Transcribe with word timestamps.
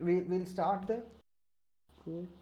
we 0.00 0.20
will 0.22 0.46
start 0.46 0.86
the 0.86 1.02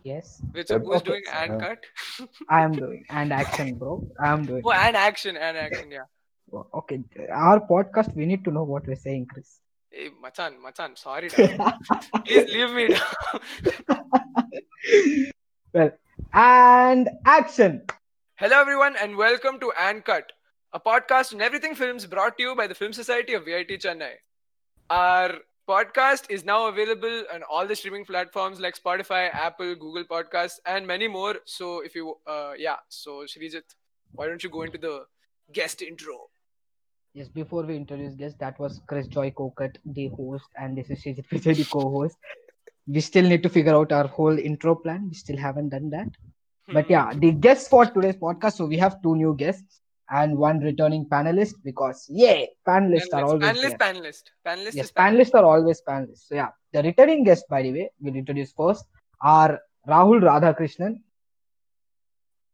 Yes, 0.05 0.41
Wait, 0.55 0.69
so 0.69 0.79
who's 0.79 0.97
Okay, 0.97 1.05
doing 1.11 1.23
and 1.31 1.53
uh, 1.53 1.59
cut? 1.59 1.85
I 2.49 2.63
am 2.63 2.73
doing 2.73 3.05
and 3.11 3.33
action, 3.33 3.75
bro. 3.75 4.07
I 4.19 4.29
am 4.29 4.47
doing. 4.47 4.63
oh, 4.65 4.71
and 4.71 4.97
action, 4.97 5.37
and 5.37 5.59
action, 5.59 5.91
yeah. 5.91 6.05
Okay, 6.73 7.03
our 7.31 7.61
podcast. 7.61 8.15
We 8.15 8.25
need 8.25 8.45
to 8.45 8.51
know 8.51 8.63
what 8.63 8.87
we're 8.87 8.97
saying, 8.97 9.27
Chris. 9.27 9.59
Hey, 9.91 10.09
Machan, 10.23 10.55
Machan, 10.63 10.97
sorry. 10.97 11.29
da. 11.29 11.73
Please 12.25 12.47
leave 12.55 12.71
me 12.71 12.89
down. 12.95 14.11
well, 15.75 15.91
and 16.33 17.11
action. 17.27 17.83
Hello, 18.37 18.61
everyone, 18.61 18.97
and 18.97 19.17
welcome 19.17 19.59
to 19.61 19.73
And 19.79 20.05
Cut, 20.05 20.33
a 20.73 20.81
podcast 20.81 21.35
on 21.35 21.43
everything 21.43 21.75
films 21.75 22.07
brought 22.07 22.39
to 22.39 22.43
you 22.45 22.57
by 22.57 22.69
the 22.69 22.75
Film 22.75 22.93
Society 22.95 23.35
of 23.35 23.45
VIT 23.45 23.69
Chennai. 23.81 24.13
Our 24.89 25.35
podcast 25.69 26.31
is 26.31 26.45
now 26.45 26.69
available 26.69 27.25
on 27.33 27.43
all 27.43 27.67
the 27.67 27.77
streaming 27.77 28.05
platforms 28.05 28.59
like 28.59 28.77
Spotify, 28.77 29.29
Apple, 29.33 29.75
Google 29.75 30.05
Podcasts, 30.05 30.59
and 30.65 30.87
many 30.87 31.09
more. 31.09 31.37
So, 31.45 31.81
if 31.81 31.95
you, 31.95 32.17
uh, 32.27 32.53
yeah, 32.57 32.77
so 32.89 33.25
Shrijit, 33.27 33.75
why 34.13 34.27
don't 34.27 34.43
you 34.43 34.49
go 34.49 34.63
into 34.63 34.79
the 34.79 35.05
guest 35.53 35.83
intro? 35.83 36.31
Yes, 37.13 37.29
before 37.29 37.65
we 37.65 37.77
introduce 37.77 38.15
guests, 38.15 38.39
that 38.41 38.59
was 38.59 38.81
Chris 38.87 39.07
Joy 39.09 39.31
Kokut, 39.31 39.77
the 39.85 40.09
host, 40.09 40.47
and 40.57 40.77
this 40.77 40.89
is 40.91 41.03
Shijit 41.03 41.29
Vijay, 41.29 41.57
the 41.57 41.65
co-host. 41.65 42.17
We 42.87 43.01
still 43.01 43.29
need 43.29 43.43
to 43.43 43.49
figure 43.49 43.75
out 43.75 43.93
our 43.93 44.07
whole 44.07 44.39
intro 44.39 44.75
plan. 44.75 45.09
We 45.09 45.15
still 45.15 45.37
haven't 45.37 45.71
done 45.71 45.91
that. 45.91 46.09
But 46.73 46.89
yeah, 46.91 47.13
the 47.15 47.33
guests 47.33 47.69
for 47.69 47.87
today's 47.87 48.17
podcast. 48.17 48.55
So 48.55 48.67
we 48.67 48.77
have 48.79 49.03
two 49.03 49.17
new 49.17 49.35
guests 49.35 49.81
and 50.11 50.37
one 50.37 50.59
returning 50.61 51.05
panelist 51.07 51.55
because 51.65 52.07
yeah, 52.09 52.45
panelists 52.67 53.13
are 53.13 53.25
always 53.25 53.43
panelist, 53.43 53.63
there. 53.63 53.79
panelist, 53.79 54.23
panelist. 54.47 54.75
Yes, 54.75 54.87
is 54.87 54.93
panelist. 54.93 54.95
panelists 54.95 55.35
are 55.35 55.45
always 55.45 55.83
panelists. 55.89 56.29
So 56.29 56.35
yeah, 56.35 56.49
the 56.73 56.83
returning 56.83 57.25
guest, 57.25 57.45
by 57.49 57.63
the 57.63 57.73
way, 57.73 57.91
we'll 58.01 58.15
introduce 58.15 58.53
first 58.53 58.85
are 59.21 59.61
Rahul 59.89 60.21
Radhakrishnan. 60.21 61.01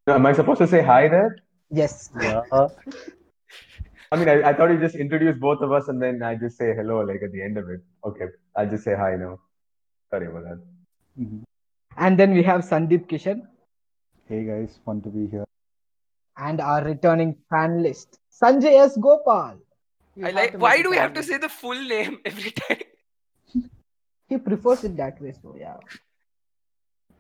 Am 0.07 0.27
I 0.27 0.33
supposed 0.33 0.59
to 0.59 0.67
say 0.67 0.83
hi 0.83 1.09
there? 1.09 1.37
Yes, 1.71 2.11
Yeah. 2.21 2.43
I 4.13 4.17
mean, 4.17 4.29
I, 4.29 4.51
I 4.51 4.53
thought 4.53 4.71
you 4.71 4.79
just 4.79 4.95
introduce 4.95 5.37
both 5.39 5.61
of 5.61 5.73
us 5.73 5.89
and 5.89 6.01
then 6.01 6.23
I 6.23 6.37
just 6.37 6.57
say 6.57 6.73
hello 6.75 7.01
like 7.01 7.23
at 7.25 7.33
the 7.33 7.43
end 7.43 7.59
of 7.59 7.69
it. 7.69 7.81
Okay, 8.05 8.27
I'll 8.57 8.69
just 8.69 8.85
say 8.85 8.95
hi 8.95 9.17
now. 9.17 9.41
Sorry 10.11 10.27
about 10.27 10.45
that. 10.45 10.61
Mm-hmm. 11.19 11.43
and 11.97 12.19
then 12.19 12.35
we 12.35 12.43
have 12.43 12.63
Sandeep 12.63 13.07
Kishan 13.07 13.43
Hey 14.29 14.45
guys, 14.45 14.79
fun 14.85 15.01
to 15.03 15.11
be 15.11 15.29
here. 15.29 15.45
And 16.37 16.61
our 16.61 16.83
returning 16.85 17.37
panelist 17.53 18.19
Sanjay 18.43 18.79
S. 18.85 18.97
Gopal. 18.97 19.59
You 20.17 20.27
I 20.27 20.31
like. 20.31 20.55
Why 20.59 20.83
do 20.83 20.91
we 20.91 20.97
have 20.97 21.13
to 21.15 21.23
say 21.23 21.39
the 21.39 21.49
full 21.49 21.75
name 21.95 22.19
every 22.25 22.51
time? 22.51 22.83
He 24.29 24.39
prefers 24.39 24.85
it 24.85 24.97
that 24.97 25.21
way, 25.21 25.33
so 25.41 25.55
yeah, 25.59 25.77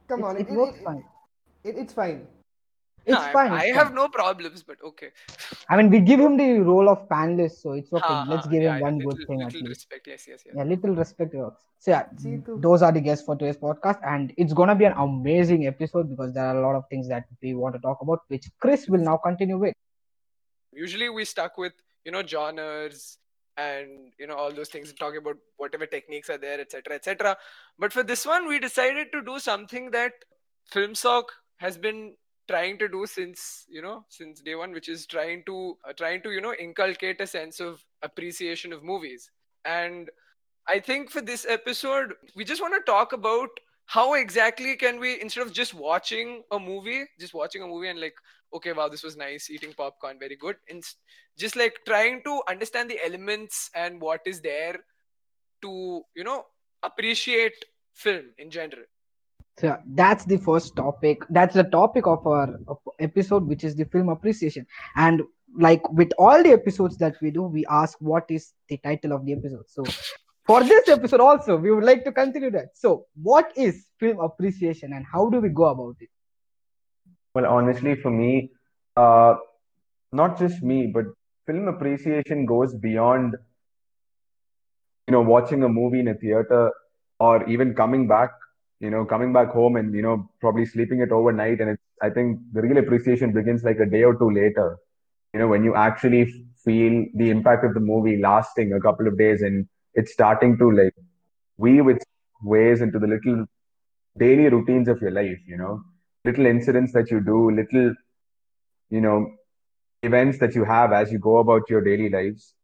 Come 0.08 0.20
It's- 0.20 0.30
on, 0.30 0.40
it 0.40 0.48
it, 0.48 0.56
works 0.56 0.78
it, 0.78 0.84
fine. 0.84 1.04
It, 1.62 1.76
it's 1.78 1.92
fine. 1.92 2.26
It's 3.06 3.12
No, 3.12 3.32
fine. 3.32 3.52
I, 3.52 3.64
it's 3.66 3.76
have 3.76 3.88
fine. 3.88 3.96
no 3.96 4.08
problems, 4.08 4.62
but 4.62 4.78
okay. 4.82 5.10
I 5.68 5.76
mean, 5.76 5.90
we 5.90 6.00
give 6.00 6.18
him 6.20 6.36
the 6.36 6.60
role 6.60 6.88
of 6.88 7.06
panelist, 7.08 7.60
so 7.60 7.72
it's 7.72 7.92
okay. 7.92 8.02
Ha, 8.06 8.26
Let's 8.28 8.46
ah, 8.46 8.50
give 8.50 8.62
yeah, 8.62 8.70
him 8.70 8.76
yeah, 8.76 8.82
one 8.82 8.98
little, 8.98 9.12
good 9.12 9.26
thing 9.26 9.42
at 9.42 9.52
little 9.52 9.68
least. 9.68 9.80
respect. 9.90 10.06
Yes, 10.06 10.26
yes, 10.28 10.42
yes. 10.46 10.54
Yeah, 10.56 10.64
little 10.64 10.94
respect 10.94 11.34
works. 11.34 11.62
So 11.80 11.90
yeah, 11.90 12.06
See 12.16 12.38
to- 12.46 12.58
those 12.60 12.80
are 12.82 12.92
the 12.92 13.00
guests 13.00 13.24
for 13.26 13.36
today's 13.36 13.58
podcast, 13.58 14.00
and 14.06 14.32
it's 14.38 14.52
gonna 14.54 14.74
be 14.74 14.86
an 14.86 14.94
amazing 14.96 15.66
episode 15.66 16.08
because 16.08 16.32
there 16.32 16.46
are 16.46 16.56
a 16.56 16.62
lot 16.66 16.76
of 16.76 16.84
things 16.88 17.08
that 17.08 17.24
we 17.42 17.54
want 17.54 17.74
to 17.74 17.80
talk 17.80 17.98
about, 18.00 18.20
which 18.28 18.46
Chris 18.58 18.88
will 18.88 19.00
now 19.00 19.16
continue 19.18 19.58
with. 19.58 19.74
Usually 20.72 21.08
we 21.08 21.24
stuck 21.24 21.58
with 21.58 21.72
you 22.04 22.12
know 22.12 22.22
genres 22.26 23.18
and 23.56 24.12
you 24.18 24.26
know 24.26 24.34
all 24.34 24.50
those 24.50 24.68
things, 24.70 24.92
talking 24.94 25.18
about 25.18 25.36
whatever 25.58 25.86
techniques 25.86 26.30
are 26.30 26.38
there, 26.38 26.58
etc., 26.60 26.94
etc. 26.94 27.36
But 27.78 27.92
for 27.92 28.02
this 28.02 28.24
one, 28.26 28.48
we 28.48 28.58
decided 28.58 29.12
to 29.12 29.22
do 29.22 29.38
something 29.38 29.90
that 29.92 30.12
FilmSoc 30.72 31.24
has 31.58 31.76
been 31.78 32.14
trying 32.48 32.78
to 32.78 32.88
do 32.88 33.06
since 33.06 33.64
you 33.68 33.82
know 33.82 34.04
since 34.08 34.40
day 34.40 34.54
one, 34.54 34.72
which 34.72 34.88
is 34.88 35.06
trying 35.06 35.42
to 35.46 35.76
uh, 35.88 35.92
trying 35.92 36.22
to 36.22 36.30
you 36.30 36.40
know 36.40 36.54
inculcate 36.54 37.20
a 37.20 37.26
sense 37.26 37.60
of 37.60 37.84
appreciation 38.02 38.72
of 38.72 38.82
movies 38.82 39.30
and 39.64 40.10
I 40.66 40.80
think 40.80 41.10
for 41.10 41.20
this 41.20 41.44
episode, 41.48 42.14
we 42.34 42.44
just 42.44 42.62
want 42.62 42.74
to 42.74 42.90
talk 42.90 43.12
about 43.12 43.50
how 43.86 44.14
exactly 44.14 44.76
can 44.76 44.98
we, 44.98 45.20
instead 45.20 45.46
of 45.46 45.52
just 45.52 45.74
watching 45.74 46.42
a 46.50 46.58
movie, 46.58 47.04
just 47.20 47.34
watching 47.34 47.62
a 47.62 47.66
movie 47.66 47.88
and 47.88 48.00
like, 48.00 48.14
okay, 48.54 48.72
wow, 48.72 48.88
this 48.88 49.02
was 49.02 49.16
nice, 49.16 49.50
eating 49.50 49.74
popcorn, 49.74 50.18
very 50.18 50.36
good. 50.36 50.56
And 50.70 50.82
just 51.36 51.56
like 51.56 51.80
trying 51.86 52.22
to 52.24 52.40
understand 52.48 52.90
the 52.90 52.98
elements 53.04 53.70
and 53.74 54.00
what 54.00 54.22
is 54.26 54.40
there 54.40 54.78
to, 55.62 56.02
you 56.16 56.24
know, 56.24 56.46
appreciate 56.82 57.52
film 57.92 58.30
in 58.38 58.50
general. 58.50 58.84
So 59.58 59.78
that's 59.86 60.24
the 60.24 60.38
first 60.38 60.74
topic. 60.76 61.22
That's 61.30 61.54
the 61.54 61.64
topic 61.64 62.06
of 62.06 62.26
our 62.26 62.58
episode, 62.98 63.46
which 63.46 63.62
is 63.64 63.76
the 63.76 63.84
film 63.84 64.08
appreciation. 64.08 64.66
And 64.96 65.22
like 65.56 65.88
with 65.92 66.10
all 66.18 66.42
the 66.42 66.50
episodes 66.50 66.96
that 66.98 67.14
we 67.22 67.30
do, 67.30 67.42
we 67.42 67.64
ask 67.66 67.96
what 68.00 68.24
is 68.28 68.52
the 68.68 68.78
title 68.78 69.12
of 69.12 69.24
the 69.24 69.32
episode. 69.32 69.64
So 69.68 69.84
for 70.46 70.62
this 70.64 70.88
episode 70.88 71.20
also, 71.20 71.56
we 71.56 71.70
would 71.70 71.84
like 71.84 72.04
to 72.04 72.12
continue 72.12 72.50
that. 72.50 72.70
So 72.74 73.06
what 73.22 73.52
is 73.56 73.86
film 73.98 74.18
appreciation 74.18 74.92
and 74.92 75.06
how 75.10 75.30
do 75.30 75.40
we 75.40 75.48
go 75.48 75.66
about 75.66 75.96
it? 76.00 76.08
Well, 77.34 77.46
honestly, 77.46 77.94
for 77.96 78.10
me, 78.10 78.50
uh, 78.96 79.36
not 80.12 80.38
just 80.38 80.62
me, 80.62 80.88
but 80.92 81.06
film 81.46 81.68
appreciation 81.68 82.46
goes 82.46 82.74
beyond, 82.74 83.36
you 85.06 85.12
know, 85.12 85.20
watching 85.20 85.62
a 85.62 85.68
movie 85.68 86.00
in 86.00 86.08
a 86.08 86.14
theater 86.14 86.72
or 87.20 87.48
even 87.48 87.74
coming 87.74 88.06
back, 88.06 88.30
you 88.80 88.90
know, 88.90 89.04
coming 89.04 89.32
back 89.32 89.50
home 89.50 89.76
and, 89.76 89.94
you 89.94 90.02
know, 90.02 90.28
probably 90.40 90.66
sleeping 90.66 91.00
it 91.00 91.12
overnight. 91.12 91.60
And 91.60 91.70
it's, 91.70 91.82
I 92.02 92.10
think 92.10 92.40
the 92.52 92.62
real 92.62 92.78
appreciation 92.78 93.32
begins 93.32 93.64
like 93.64 93.78
a 93.78 93.86
day 93.86 94.02
or 94.02 94.14
two 94.14 94.30
later, 94.30 94.78
you 95.32 95.40
know, 95.40 95.48
when 95.48 95.64
you 95.64 95.74
actually 95.74 96.24
feel 96.64 97.04
the 97.14 97.30
impact 97.30 97.64
of 97.64 97.74
the 97.74 97.80
movie 97.80 98.20
lasting 98.20 98.72
a 98.72 98.80
couple 98.80 99.06
of 99.06 99.18
days 99.18 99.42
and 99.42 99.66
it's 99.94 100.12
starting 100.12 100.58
to 100.58 100.70
like 100.70 100.94
weave 101.56 101.88
its 101.88 102.04
ways 102.42 102.80
into 102.80 102.98
the 102.98 103.06
little 103.06 103.46
daily 104.18 104.48
routines 104.48 104.88
of 104.88 105.00
your 105.00 105.10
life, 105.10 105.38
you 105.46 105.56
know, 105.56 105.82
little 106.24 106.46
incidents 106.46 106.92
that 106.92 107.10
you 107.10 107.20
do, 107.20 107.50
little, 107.50 107.94
you 108.90 109.00
know, 109.00 109.30
events 110.02 110.38
that 110.38 110.54
you 110.54 110.64
have 110.64 110.92
as 110.92 111.12
you 111.12 111.18
go 111.18 111.38
about 111.38 111.62
your 111.70 111.80
daily 111.82 112.10
lives. 112.10 112.54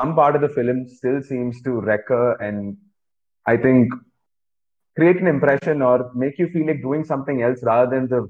Some 0.00 0.14
part 0.14 0.34
of 0.34 0.42
the 0.42 0.48
film 0.48 0.88
still 0.88 1.22
seems 1.22 1.62
to 1.62 1.80
recur 1.80 2.34
and 2.34 2.76
I 3.46 3.56
think 3.56 3.92
create 4.96 5.16
an 5.16 5.26
impression 5.26 5.82
or 5.82 6.10
make 6.14 6.38
you 6.38 6.48
feel 6.48 6.66
like 6.66 6.82
doing 6.82 7.04
something 7.04 7.42
else 7.42 7.62
rather 7.62 7.90
than 7.90 8.08
the 8.08 8.28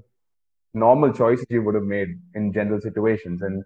normal 0.74 1.12
choices 1.12 1.46
you 1.50 1.62
would 1.62 1.74
have 1.74 1.84
made 1.84 2.08
in 2.34 2.52
general 2.52 2.80
situations. 2.80 3.42
And 3.42 3.64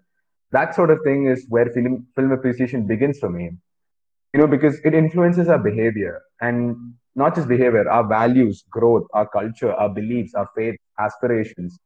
that 0.51 0.75
sort 0.75 0.89
of 0.89 0.99
thing 1.03 1.27
is 1.27 1.45
where 1.49 1.69
film 1.71 2.07
film 2.15 2.31
appreciation 2.31 2.87
begins 2.87 3.19
for 3.19 3.29
me. 3.29 3.51
You 4.33 4.41
know, 4.41 4.47
because 4.47 4.79
it 4.83 4.93
influences 4.93 5.47
our 5.47 5.57
behavior 5.59 6.21
and 6.41 6.93
not 7.15 7.35
just 7.35 7.47
behavior, 7.47 7.89
our 7.89 8.05
values, 8.07 8.63
growth, 8.69 9.07
our 9.13 9.27
culture, 9.27 9.73
our 9.73 9.89
beliefs, 9.89 10.33
our 10.35 10.49
faith, 10.55 10.75
aspirations. 10.99 11.79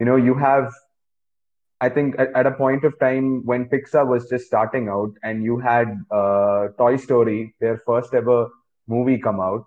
You 0.00 0.06
know, 0.06 0.16
you 0.16 0.34
have 0.34 0.72
I 1.80 1.88
think 1.88 2.14
at, 2.18 2.32
at 2.34 2.46
a 2.46 2.52
point 2.52 2.84
of 2.84 2.98
time 2.98 3.44
when 3.44 3.68
Pixar 3.68 4.06
was 4.06 4.28
just 4.28 4.46
starting 4.46 4.88
out 4.88 5.12
and 5.22 5.42
you 5.42 5.58
had 5.58 5.88
uh, 6.10 6.68
Toy 6.78 6.96
Story, 6.96 7.54
their 7.60 7.78
first 7.78 8.14
ever 8.14 8.48
movie 8.86 9.18
come 9.18 9.40
out. 9.40 9.64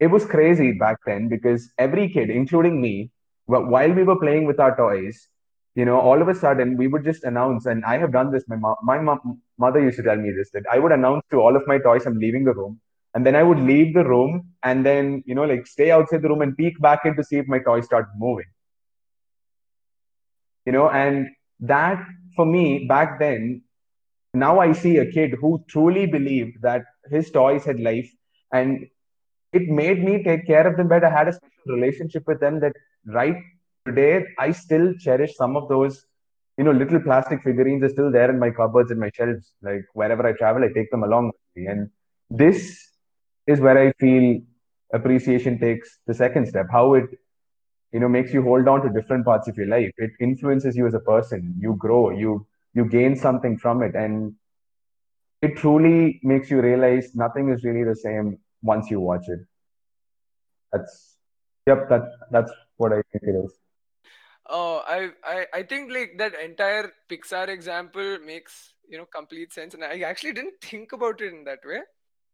It 0.00 0.08
was 0.08 0.24
crazy 0.24 0.72
back 0.72 0.98
then 1.06 1.28
because 1.28 1.70
every 1.78 2.08
kid, 2.08 2.30
including 2.30 2.80
me, 2.80 3.10
wh- 3.46 3.66
while 3.74 3.92
we 3.92 4.02
were 4.04 4.18
playing 4.18 4.46
with 4.46 4.58
our 4.60 4.76
toys, 4.76 5.28
you 5.74 5.84
know, 5.84 6.00
all 6.00 6.20
of 6.20 6.28
a 6.28 6.34
sudden 6.34 6.76
we 6.76 6.88
would 6.88 7.04
just 7.04 7.24
announce, 7.24 7.66
and 7.66 7.84
I 7.84 7.98
have 7.98 8.12
done 8.12 8.30
this. 8.32 8.44
My 8.48 8.56
mo- 8.56 8.76
my 8.82 8.98
mom, 8.98 9.40
mother 9.58 9.80
used 9.80 9.96
to 9.98 10.02
tell 10.02 10.16
me 10.16 10.32
this 10.32 10.50
that 10.52 10.64
I 10.72 10.78
would 10.78 10.92
announce 10.92 11.24
to 11.30 11.38
all 11.40 11.56
of 11.56 11.66
my 11.66 11.78
toys 11.78 12.06
I'm 12.06 12.18
leaving 12.18 12.44
the 12.44 12.54
room, 12.54 12.80
and 13.14 13.24
then 13.26 13.36
I 13.36 13.42
would 13.42 13.58
leave 13.60 13.94
the 13.94 14.04
room 14.04 14.48
and 14.62 14.84
then 14.84 15.22
you 15.26 15.34
know 15.34 15.44
like 15.44 15.66
stay 15.66 15.90
outside 15.90 16.22
the 16.22 16.28
room 16.28 16.42
and 16.42 16.56
peek 16.56 16.80
back 16.80 17.00
in 17.04 17.16
to 17.16 17.24
see 17.24 17.36
if 17.36 17.46
my 17.48 17.58
toys 17.60 17.86
start 17.86 18.08
moving 18.16 18.46
you 20.66 20.72
know 20.72 20.88
and 20.90 21.28
that 21.60 22.02
for 22.36 22.46
me 22.46 22.86
back 22.86 23.18
then 23.18 23.62
now 24.34 24.58
i 24.60 24.72
see 24.72 24.96
a 24.98 25.10
kid 25.10 25.34
who 25.40 25.50
truly 25.68 26.06
believed 26.06 26.60
that 26.62 26.82
his 27.10 27.30
toys 27.30 27.64
had 27.64 27.80
life 27.80 28.10
and 28.52 28.86
it 29.52 29.68
made 29.68 30.02
me 30.04 30.22
take 30.22 30.46
care 30.46 30.66
of 30.66 30.76
them 30.76 30.88
better 30.88 31.06
i 31.06 31.16
had 31.18 31.28
a 31.28 31.32
special 31.32 31.74
relationship 31.76 32.24
with 32.26 32.40
them 32.40 32.60
that 32.64 32.72
right 33.18 33.38
today 33.86 34.24
i 34.38 34.50
still 34.64 34.86
cherish 35.04 35.34
some 35.42 35.56
of 35.60 35.68
those 35.68 36.04
you 36.58 36.64
know 36.64 36.72
little 36.82 37.00
plastic 37.08 37.42
figurines 37.42 37.82
are 37.82 37.92
still 37.96 38.10
there 38.10 38.30
in 38.30 38.38
my 38.38 38.50
cupboards 38.50 38.90
and 38.90 39.00
my 39.00 39.10
shelves. 39.14 39.52
Like 39.62 39.84
wherever 39.94 40.26
i 40.26 40.32
travel 40.32 40.64
i 40.64 40.68
take 40.74 40.90
them 40.90 41.04
along 41.04 41.26
with 41.28 41.40
me. 41.56 41.66
And 41.70 41.88
this 42.30 42.90
is 43.46 43.60
where 43.60 43.78
i 43.78 43.92
feel 44.00 44.40
appreciation 44.92 45.58
takes 45.58 45.98
the 46.06 46.14
second 46.14 46.46
step 46.48 46.66
how 46.72 46.94
it 46.94 47.04
you 47.92 48.00
know 48.00 48.08
makes 48.08 48.32
you 48.32 48.42
hold 48.42 48.68
on 48.68 48.82
to 48.82 48.88
different 48.90 49.24
parts 49.24 49.48
of 49.48 49.56
your 49.56 49.66
life. 49.68 49.90
It 49.96 50.10
influences 50.20 50.76
you 50.76 50.86
as 50.86 50.94
a 50.94 51.00
person. 51.00 51.54
You 51.58 51.74
grow 51.78 52.10
you 52.10 52.46
you 52.74 52.84
gain 52.86 53.16
something 53.16 53.58
from 53.58 53.82
it. 53.82 53.94
And 53.94 54.34
it 55.42 55.56
truly 55.56 56.20
makes 56.22 56.50
you 56.50 56.60
realize 56.60 57.10
nothing 57.14 57.50
is 57.50 57.64
really 57.64 57.84
the 57.84 57.94
same 57.96 58.38
once 58.62 58.90
you 58.90 59.00
watch 59.00 59.28
it. 59.28 59.40
That's 60.72 61.16
yep. 61.66 61.88
That 61.88 62.02
that's 62.30 62.52
what 62.76 62.92
I 62.92 63.02
think 63.12 63.24
it 63.24 63.44
is. 63.44 63.58
Oh, 64.50 64.82
I, 64.86 65.10
I 65.24 65.46
I 65.54 65.62
think 65.62 65.92
like 65.92 66.14
that 66.18 66.34
entire 66.42 66.92
Pixar 67.10 67.48
example 67.48 68.18
makes 68.24 68.74
you 68.88 68.98
know 68.98 69.06
complete 69.06 69.52
sense, 69.52 69.74
and 69.74 69.84
I 69.84 70.00
actually 70.00 70.32
didn't 70.32 70.60
think 70.62 70.92
about 70.92 71.20
it 71.20 71.32
in 71.32 71.44
that 71.44 71.60
way, 71.64 71.80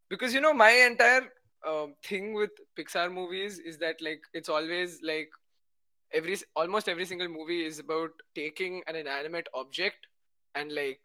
because 0.09 0.33
you 0.35 0.41
know 0.41 0.55
my 0.55 0.71
entire 0.71 1.33
um, 1.67 1.95
thing 2.05 2.35
with 2.35 2.51
Pixar 2.79 3.13
movies 3.13 3.59
is 3.59 3.79
that 3.79 4.01
like 4.01 4.23
it's 4.33 4.49
always 4.49 5.01
like 5.03 5.31
every 6.13 6.37
almost 6.55 6.89
every 6.89 7.05
single 7.05 7.29
movie 7.29 7.65
is 7.65 7.79
about 7.79 8.11
taking 8.35 8.83
an 8.87 8.97
inanimate 8.97 9.49
object 9.55 10.07
and 10.55 10.73
like 10.73 11.01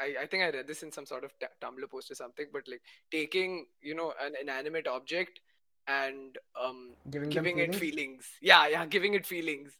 I, 0.00 0.14
I 0.22 0.26
think 0.26 0.42
I 0.44 0.50
read 0.50 0.66
this 0.66 0.82
in 0.82 0.92
some 0.92 1.06
sort 1.06 1.24
of 1.24 1.32
t- 1.38 1.46
Tumblr 1.62 1.90
post 1.90 2.10
or 2.10 2.14
something, 2.14 2.46
but 2.52 2.68
like 2.68 2.82
taking 3.10 3.66
you 3.80 3.94
know 3.94 4.12
an 4.20 4.34
inanimate 4.40 4.86
object 4.86 5.40
and 5.86 6.36
um 6.62 6.90
Giving, 7.10 7.30
giving 7.30 7.58
it 7.58 7.74
feelings? 7.74 7.94
feelings. 7.96 8.24
Yeah, 8.42 8.66
yeah, 8.68 8.86
giving 8.86 9.14
it 9.14 9.26
feelings. 9.26 9.72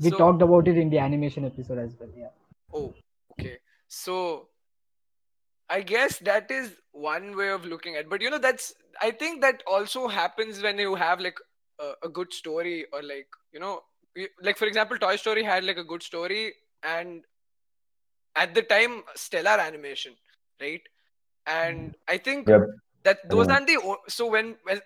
We 0.00 0.10
So- 0.10 0.18
talked 0.18 0.42
about 0.42 0.68
it 0.68 0.76
in 0.78 0.90
the 0.90 0.98
animation 0.98 1.44
episode 1.44 1.78
as 1.78 1.96
well. 1.98 2.10
Yeah. 2.16 2.28
Oh, 2.72 2.94
okay. 3.32 3.58
So 3.88 4.48
I 5.68 5.82
guess 5.82 6.18
that 6.20 6.50
is 6.50 6.72
one 6.92 7.36
way 7.36 7.48
of 7.50 7.64
looking 7.64 7.96
at. 7.96 8.08
But 8.08 8.20
you 8.22 8.30
know, 8.30 8.38
that's 8.38 8.72
I 9.00 9.10
think 9.10 9.40
that 9.42 9.62
also 9.66 10.08
happens 10.08 10.62
when 10.62 10.78
you 10.78 10.94
have 10.94 11.20
like 11.20 11.38
a, 11.78 11.92
a 12.04 12.08
good 12.08 12.32
story 12.32 12.86
or 12.92 13.02
like 13.02 13.28
you 13.52 13.60
know, 13.60 13.82
like 14.42 14.56
for 14.58 14.66
example, 14.66 14.98
Toy 14.98 15.16
Story 15.16 15.42
had 15.42 15.64
like 15.64 15.76
a 15.76 15.84
good 15.84 16.02
story 16.02 16.54
and 16.82 17.22
at 18.36 18.54
the 18.54 18.62
time 18.62 19.02
stellar 19.16 19.58
animation, 19.60 20.14
right? 20.60 20.82
And 21.46 21.96
I 22.08 22.18
think 22.18 22.48
Yep. 22.48 22.60
that 23.04 23.18
those 23.30 23.48
Yeah. 23.48 23.54
aren't 23.54 23.66
the 23.66 23.96
so 24.08 24.26
when, 24.28 24.56
when 24.64 24.80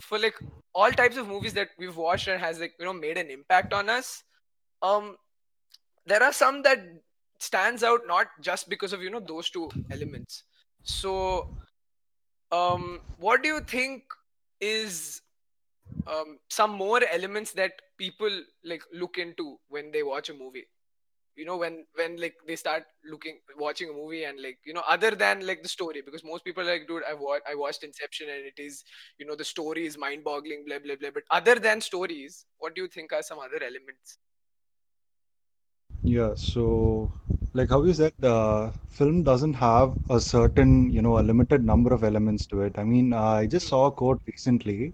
for 0.00 0.18
like 0.18 0.34
all 0.74 0.92
types 0.92 1.16
of 1.16 1.28
movies 1.28 1.54
that 1.54 1.68
we've 1.78 1.96
watched 1.96 2.28
and 2.28 2.40
has 2.40 2.60
like 2.60 2.74
you 2.78 2.84
know 2.84 2.92
made 2.92 3.18
an 3.18 3.30
impact 3.30 3.72
on 3.72 3.88
us 3.90 4.22
um 4.82 5.16
there 6.06 6.22
are 6.22 6.32
some 6.32 6.62
that 6.62 6.80
stands 7.38 7.82
out 7.82 8.00
not 8.06 8.28
just 8.40 8.68
because 8.68 8.92
of 8.92 9.02
you 9.02 9.10
know 9.10 9.20
those 9.20 9.50
two 9.50 9.70
elements 9.90 10.44
so 10.82 11.46
um 12.52 13.00
what 13.16 13.42
do 13.42 13.48
you 13.48 13.60
think 13.60 14.02
is 14.60 15.22
um 16.06 16.38
some 16.48 16.70
more 16.70 17.00
elements 17.12 17.52
that 17.52 17.72
people 17.98 18.30
like 18.64 18.82
look 18.92 19.18
into 19.18 19.58
when 19.68 19.90
they 19.92 20.02
watch 20.02 20.28
a 20.30 20.34
movie 20.34 20.66
you 21.36 21.44
know 21.44 21.56
when 21.56 21.86
when 21.94 22.16
like 22.20 22.34
they 22.46 22.56
start 22.56 22.84
looking 23.04 23.40
watching 23.58 23.88
a 23.90 23.92
movie 23.92 24.24
and 24.24 24.40
like 24.42 24.58
you 24.64 24.74
know 24.74 24.82
other 24.88 25.10
than 25.12 25.46
like 25.46 25.62
the 25.62 25.68
story 25.68 26.02
because 26.02 26.24
most 26.24 26.44
people 26.44 26.62
are 26.62 26.72
like 26.72 26.86
dude 26.88 27.02
i 27.08 27.14
wa- 27.14 27.44
i 27.48 27.54
watched 27.54 27.82
inception 27.84 28.28
and 28.28 28.44
it 28.46 28.58
is 28.58 28.84
you 29.18 29.26
know 29.26 29.34
the 29.36 29.44
story 29.44 29.86
is 29.86 29.96
mind 29.98 30.24
boggling 30.24 30.64
blah 30.66 30.78
blah 30.78 30.96
blah 30.96 31.10
but 31.14 31.24
other 31.30 31.54
than 31.56 31.80
stories 31.80 32.46
what 32.58 32.74
do 32.74 32.82
you 32.82 32.88
think 32.88 33.12
are 33.12 33.22
some 33.22 33.38
other 33.38 33.62
elements 33.62 34.18
Yeah, 36.02 36.34
so 36.34 37.10
like 37.54 37.70
how 37.70 37.82
you 37.84 37.92
said, 37.94 38.12
the 38.18 38.72
film 38.88 39.22
doesn't 39.22 39.54
have 39.54 39.94
a 40.10 40.20
certain, 40.20 40.90
you 40.90 41.00
know, 41.02 41.18
a 41.18 41.22
limited 41.22 41.64
number 41.64 41.92
of 41.94 42.04
elements 42.04 42.46
to 42.48 42.62
it. 42.62 42.78
I 42.78 42.84
mean, 42.84 43.12
uh, 43.14 43.22
I 43.22 43.46
just 43.46 43.68
saw 43.68 43.86
a 43.86 43.92
quote 43.92 44.20
recently. 44.26 44.92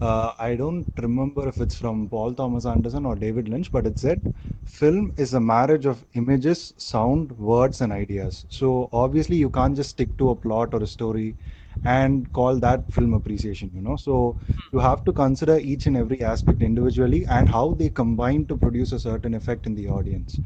Uh, 0.00 0.32
I 0.38 0.56
don't 0.56 0.88
remember 0.98 1.46
if 1.48 1.60
it's 1.60 1.74
from 1.74 2.08
Paul 2.08 2.32
Thomas 2.34 2.64
Anderson 2.64 3.04
or 3.04 3.14
David 3.16 3.48
Lynch, 3.48 3.70
but 3.70 3.86
it 3.86 3.98
said, 3.98 4.22
film 4.64 5.12
is 5.18 5.34
a 5.34 5.40
marriage 5.40 5.84
of 5.84 6.04
images, 6.14 6.72
sound, 6.78 7.32
words, 7.38 7.80
and 7.82 7.92
ideas. 7.92 8.46
So 8.48 8.88
obviously, 8.92 9.36
you 9.36 9.50
can't 9.50 9.76
just 9.76 9.90
stick 9.90 10.16
to 10.18 10.30
a 10.30 10.36
plot 10.36 10.72
or 10.72 10.82
a 10.82 10.86
story 10.86 11.36
and 11.84 12.30
call 12.32 12.56
that 12.60 12.90
film 12.90 13.12
appreciation, 13.12 13.70
you 13.74 13.82
know. 13.82 13.96
So 13.96 14.38
you 14.72 14.78
have 14.78 15.04
to 15.04 15.12
consider 15.12 15.58
each 15.58 15.86
and 15.86 15.96
every 15.98 16.22
aspect 16.22 16.62
individually 16.62 17.26
and 17.26 17.48
how 17.48 17.74
they 17.74 17.90
combine 17.90 18.46
to 18.46 18.56
produce 18.56 18.92
a 18.92 18.98
certain 18.98 19.34
effect 19.34 19.66
in 19.66 19.74
the 19.74 19.88
audience. 19.88 20.40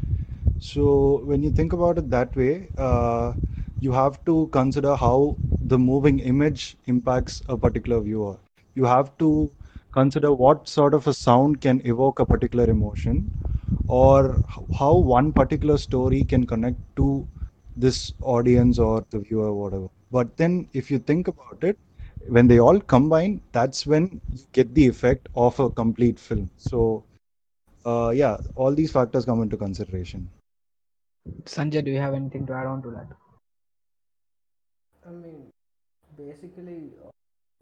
So 0.59 1.23
when 1.25 1.43
you 1.43 1.51
think 1.51 1.73
about 1.75 1.99
it 1.99 2.11
that 2.11 2.37
way, 2.37 2.71
uh, 2.79 3.35
you 3.81 3.93
have 3.93 4.25
to 4.27 4.49
consider 4.53 4.97
how 4.97 5.39
the 5.61 5.79
moving 5.79 6.21
image 6.21 6.77
impacts 6.87 7.43
a 7.49 7.59
particular 7.59 8.01
viewer. 8.01 8.39
You 8.75 8.85
have 8.85 9.17
to 9.19 9.51
consider 9.93 10.33
what 10.33 10.69
sort 10.69 10.95
of 10.95 11.07
a 11.07 11.15
sound 11.15 11.61
can 11.61 11.81
evoke 11.87 12.19
a 12.19 12.27
particular 12.27 12.69
emotion, 12.71 13.31
or 13.87 14.43
how 14.73 14.97
one 14.97 15.33
particular 15.33 15.79
story 15.79 16.25
can 16.25 16.47
connect 16.47 16.79
to 16.97 17.27
this 17.77 18.15
audience 18.21 18.79
or 18.79 19.05
the 19.11 19.21
viewer, 19.21 19.49
or 19.49 19.55
whatever. 19.55 19.89
But 20.11 20.37
then, 20.37 20.69
if 20.73 20.91
you 20.91 20.99
think 20.99 21.29
about 21.29 21.63
it, 21.63 21.79
when 22.29 22.49
they 22.49 22.59
all 22.59 22.81
combine, 22.81 23.41
that's 23.53 23.87
when 23.87 24.21
you 24.33 24.41
get 24.53 24.75
the 24.75 24.87
effect 24.87 25.29
of 25.35 25.59
a 25.61 25.71
complete 25.71 26.19
film. 26.19 26.51
So, 26.57 27.05
uh, 27.85 28.13
yeah, 28.15 28.39
all 28.55 28.75
these 28.75 28.93
factors 28.93 29.25
come 29.25 29.43
into 29.43 29.57
consideration. 29.57 30.31
Sanjay, 31.45 31.85
do 31.85 31.91
you 31.91 31.99
have 31.99 32.15
anything 32.15 32.47
to 32.47 32.53
add 32.55 32.67
on 32.67 32.83
to 32.83 32.91
that? 32.91 33.07
I 35.07 35.11
mean, 35.11 35.51
basically, 36.17 36.93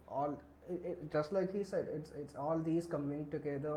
all 0.06 0.38
it, 0.72 0.86
it, 0.86 1.12
just 1.12 1.32
like 1.32 1.52
he 1.52 1.64
said, 1.64 1.88
it's 1.94 2.12
it's 2.18 2.34
all 2.34 2.58
these 2.58 2.86
coming 2.86 3.28
together 3.30 3.76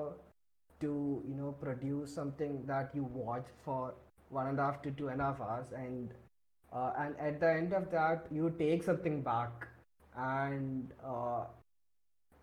to 0.81 1.24
you 1.27 1.36
know 1.36 1.51
produce 1.62 2.13
something 2.13 2.63
that 2.68 2.92
you 2.94 3.03
watch 3.03 3.45
for 3.63 3.94
one 4.30 4.47
and 4.47 4.59
a 4.59 4.63
half 4.63 4.81
to 4.83 4.92
two 4.92 5.09
and 5.09 5.21
a 5.21 5.25
half 5.25 5.42
hours, 5.42 5.71
and 5.71 6.13
uh, 6.74 6.92
and 6.97 7.15
at 7.19 7.39
the 7.39 7.51
end 7.51 7.74
of 7.74 7.89
that, 7.92 8.27
you 8.31 8.53
take 8.59 8.83
something 8.83 9.21
back, 9.21 9.68
and 10.18 10.92
uh, 11.03 11.45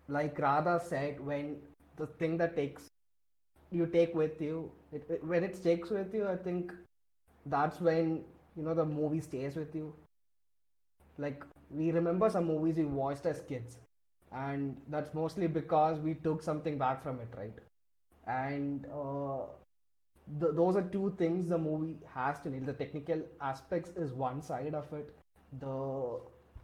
like 0.07 0.39
Radha 0.39 0.79
said, 0.83 1.19
when 1.19 1.57
the 1.97 2.07
thing 2.07 2.37
that 2.37 2.55
takes 2.55 2.89
you 3.71 3.87
take 3.87 4.13
with 4.15 4.41
you, 4.41 4.71
it, 4.91 5.03
it, 5.09 5.23
when 5.23 5.43
it 5.43 5.55
sticks 5.55 5.89
with 5.89 6.13
you, 6.13 6.27
I 6.27 6.35
think 6.35 6.71
that's 7.45 7.81
when 7.81 8.23
you 8.55 8.63
know 8.63 8.73
the 8.73 8.85
movie 8.85 9.21
stays 9.21 9.55
with 9.55 9.75
you. 9.75 9.93
Like 11.17 11.43
we 11.69 11.91
remember 11.91 12.29
some 12.29 12.45
movies 12.45 12.77
we 12.77 12.85
watched 12.85 13.25
as 13.25 13.41
kids 13.41 13.77
and 14.33 14.77
that's 14.89 15.13
mostly 15.13 15.47
because 15.47 15.99
we 15.99 16.13
took 16.15 16.41
something 16.41 16.77
back 16.77 17.03
from 17.03 17.19
it 17.19 17.27
right? 17.37 17.53
And 18.27 18.85
uh, 18.87 19.45
th- 20.39 20.53
those 20.55 20.75
are 20.75 20.83
two 20.95 21.13
things 21.17 21.49
the 21.49 21.57
movie 21.57 21.97
has 22.13 22.39
to 22.41 22.49
nail. 22.49 22.63
The 22.65 22.73
technical 22.73 23.21
aspects 23.41 23.91
is 23.95 24.13
one 24.13 24.41
side 24.41 24.73
of 24.75 24.91
it. 24.93 25.13
The 25.59 26.19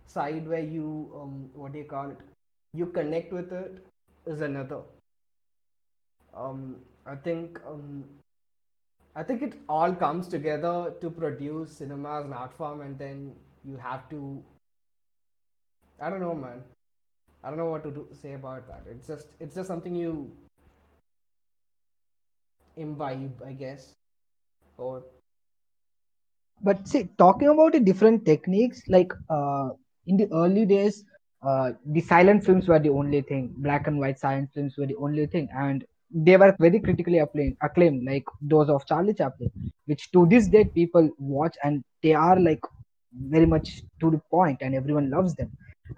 side 0.05 0.47
where 0.47 0.63
you 0.77 1.11
um, 1.21 1.49
what 1.53 1.73
do 1.73 1.79
you 1.79 1.85
call 1.85 2.09
it? 2.11 2.17
You 2.73 2.87
connect 2.87 3.33
with 3.33 3.51
it 3.51 3.85
is 4.25 4.41
another. 4.41 4.81
Um, 6.33 6.77
i 7.05 7.15
think 7.15 7.59
um, 7.67 8.03
i 9.15 9.23
think 9.29 9.41
it 9.47 9.53
all 9.75 9.93
comes 10.03 10.27
together 10.33 10.73
to 11.01 11.09
produce 11.19 11.77
cinema 11.77 12.19
as 12.19 12.25
an 12.25 12.33
art 12.33 12.53
form 12.53 12.81
and 12.81 12.97
then 12.97 13.35
you 13.63 13.77
have 13.77 14.09
to 14.09 14.21
i 16.05 16.09
don't 16.09 16.21
know 16.21 16.33
man 16.35 16.63
i 17.43 17.49
don't 17.49 17.57
know 17.59 17.69
what 17.71 17.83
to 17.83 17.91
do, 17.91 18.07
say 18.11 18.33
about 18.33 18.67
that. 18.67 18.83
It's 18.89 19.07
just 19.07 19.27
it's 19.39 19.55
just 19.55 19.67
something 19.67 19.95
you 19.95 20.31
imbibe 22.83 23.41
i 23.49 23.53
guess 23.61 23.93
or 24.77 25.03
but 26.61 26.87
see 26.87 27.09
talking 27.17 27.47
about 27.49 27.73
the 27.73 27.79
different 27.79 28.25
techniques 28.25 28.81
like 28.87 29.11
uh, 29.29 29.69
in 30.07 30.17
the 30.17 30.27
early 30.33 30.65
days 30.65 31.03
uh, 31.47 31.71
the 31.85 32.01
silent 32.01 32.43
films 32.43 32.67
were 32.67 32.79
the 32.79 32.89
only 32.89 33.21
thing. 33.21 33.53
Black 33.59 33.87
and 33.87 33.99
white 33.99 34.19
silent 34.19 34.49
films 34.53 34.75
were 34.77 34.85
the 34.85 34.95
only 34.97 35.25
thing. 35.25 35.47
And 35.55 35.85
they 36.13 36.35
were 36.37 36.55
very 36.59 36.79
critically 36.79 37.19
acclaimed, 37.19 37.55
acclaimed 37.61 38.03
like 38.05 38.25
those 38.41 38.69
of 38.69 38.85
charlie 38.87 39.13
chaplin 39.13 39.51
which 39.85 40.11
to 40.11 40.25
this 40.27 40.47
day 40.47 40.63
people 40.65 41.09
watch 41.19 41.55
and 41.63 41.83
they 42.01 42.13
are 42.13 42.39
like 42.39 42.61
very 43.29 43.45
much 43.45 43.83
to 43.99 44.09
the 44.09 44.19
point 44.31 44.57
and 44.61 44.73
everyone 44.73 45.09
loves 45.09 45.35
them 45.35 45.51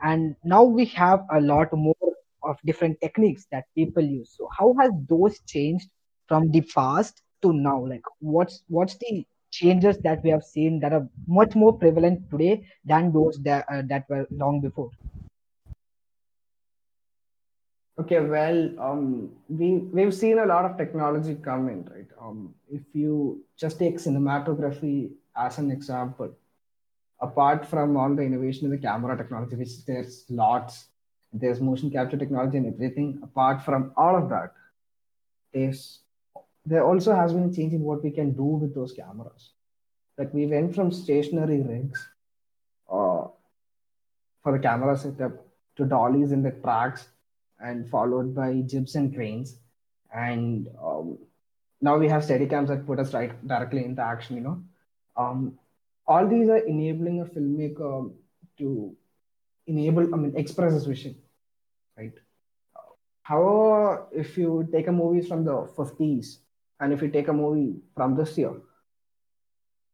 and 0.03 0.35
now 0.43 0.63
we 0.63 0.85
have 0.85 1.25
a 1.33 1.41
lot 1.41 1.71
more 1.73 1.95
of 2.43 2.57
different 2.65 2.99
techniques 3.01 3.45
that 3.51 3.65
people 3.75 4.03
use. 4.03 4.33
So 4.37 4.49
how 4.57 4.73
has 4.79 4.91
those 5.07 5.39
changed 5.47 5.89
from 6.27 6.51
the 6.51 6.61
past 6.61 7.21
to 7.41 7.53
now? 7.53 7.85
Like 7.85 8.03
what's 8.19 8.63
what's 8.67 8.95
the 8.97 9.25
changes 9.51 9.97
that 9.99 10.23
we 10.23 10.29
have 10.29 10.43
seen 10.43 10.79
that 10.79 10.93
are 10.93 11.07
much 11.27 11.55
more 11.55 11.77
prevalent 11.77 12.29
today 12.31 12.65
than 12.85 13.11
those 13.11 13.37
that, 13.43 13.65
uh, 13.71 13.83
that 13.87 14.09
were 14.09 14.25
long 14.31 14.61
before? 14.61 14.89
Okay, 17.99 18.19
well, 18.19 18.69
um, 18.79 19.31
we 19.49 19.77
we've 19.77 20.13
seen 20.13 20.39
a 20.39 20.45
lot 20.45 20.65
of 20.65 20.77
technology 20.77 21.35
come 21.35 21.67
in, 21.69 21.83
right? 21.93 22.07
Um, 22.19 22.55
if 22.71 22.81
you 22.93 23.43
just 23.57 23.77
take 23.77 23.97
cinematography 23.97 25.11
as 25.35 25.59
an 25.59 25.69
example, 25.69 26.33
apart 27.21 27.65
from 27.65 27.95
all 27.97 28.13
the 28.15 28.23
innovation 28.23 28.65
in 28.65 28.71
the 28.71 28.77
camera 28.77 29.17
technology, 29.17 29.55
which 29.55 29.85
there's 29.85 30.25
lots, 30.29 30.87
there's 31.31 31.61
motion 31.61 31.91
capture 31.91 32.17
technology 32.17 32.57
and 32.57 32.73
everything. 32.73 33.19
Apart 33.23 33.63
from 33.63 33.93
all 33.95 34.15
of 34.15 34.29
that, 34.29 34.53
there's 35.53 35.99
there 36.65 36.85
also 36.85 37.15
has 37.15 37.33
been 37.33 37.49
a 37.49 37.53
change 37.53 37.73
in 37.73 37.81
what 37.81 38.03
we 38.03 38.11
can 38.11 38.33
do 38.33 38.43
with 38.43 38.75
those 38.75 38.93
cameras. 38.93 39.51
Like 40.17 40.33
we 40.33 40.45
went 40.45 40.75
from 40.75 40.91
stationary 40.91 41.61
rigs, 41.61 42.07
uh, 42.91 43.27
for 44.43 44.51
the 44.51 44.59
camera 44.59 44.97
setup 44.97 45.45
to 45.77 45.85
dollies 45.85 46.31
in 46.31 46.43
the 46.43 46.51
tracks 46.51 47.07
and 47.59 47.89
followed 47.89 48.35
by 48.35 48.61
jibs 48.61 48.95
and 48.95 49.13
cranes 49.15 49.57
and 50.13 50.67
um, 50.83 51.17
now 51.81 51.97
we 51.97 52.07
have 52.09 52.23
steadicams 52.23 52.67
that 52.67 52.85
put 52.85 52.99
us 52.99 53.13
right 53.13 53.47
directly 53.47 53.85
into 53.85 54.01
action 54.01 54.35
you 54.35 54.41
know 54.41 54.61
um, 55.15 55.57
all 56.07 56.27
these 56.27 56.49
are 56.49 56.63
enabling 56.73 57.21
a 57.21 57.25
filmmaker 57.25 58.11
to 58.57 58.95
enable 59.67 60.13
i 60.13 60.17
mean 60.17 60.33
express 60.35 60.73
his 60.73 60.85
vision 60.85 61.15
right 61.97 62.13
however 63.21 64.07
if 64.11 64.37
you 64.37 64.67
take 64.71 64.87
a 64.87 64.91
movie 64.91 65.25
from 65.27 65.45
the 65.45 65.57
50s 65.79 66.37
and 66.79 66.93
if 66.93 67.01
you 67.01 67.09
take 67.09 67.27
a 67.27 67.33
movie 67.33 67.75
from 67.95 68.15
this 68.15 68.37
year 68.37 68.53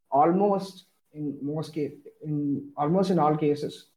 almost 0.10 0.86
in 1.14 1.38
most 1.42 1.74
case 1.74 1.94
in 2.24 2.72
almost 2.78 3.12
in 3.12 3.20
all 3.20 3.36
cases 3.36 3.88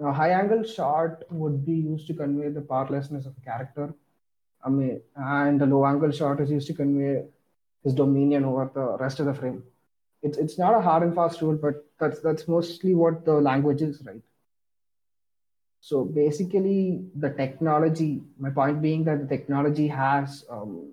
a 0.00 0.12
high 0.12 0.30
angle 0.30 0.62
shot 0.64 1.24
would 1.30 1.64
be 1.64 1.74
used 1.74 2.06
to 2.06 2.14
convey 2.14 2.48
the 2.48 2.60
powerlessness 2.60 3.26
of 3.26 3.34
a 3.36 3.44
character 3.48 3.94
I 4.62 4.68
mean, 4.68 5.00
and 5.16 5.60
the 5.60 5.66
low 5.66 5.86
angle 5.86 6.10
shot 6.10 6.40
is 6.40 6.50
used 6.50 6.66
to 6.66 6.74
convey 6.74 7.24
his 7.82 7.94
dominion 7.94 8.44
over 8.44 8.70
the 8.74 8.98
rest 8.98 9.20
of 9.20 9.26
the 9.26 9.34
frame. 9.34 9.62
It's 10.22 10.38
it's 10.38 10.58
not 10.58 10.74
a 10.74 10.80
hard 10.80 11.02
and 11.02 11.14
fast 11.14 11.40
rule, 11.40 11.56
but 11.56 11.86
that's 11.98 12.20
that's 12.20 12.46
mostly 12.46 12.94
what 12.94 13.24
the 13.24 13.34
language 13.34 13.82
is, 13.82 14.02
right? 14.04 14.22
So 15.80 16.04
basically, 16.04 17.04
the 17.14 17.30
technology. 17.30 18.22
My 18.38 18.50
point 18.50 18.82
being 18.82 19.04
that 19.04 19.20
the 19.20 19.36
technology 19.36 19.88
has 19.88 20.44
um, 20.50 20.92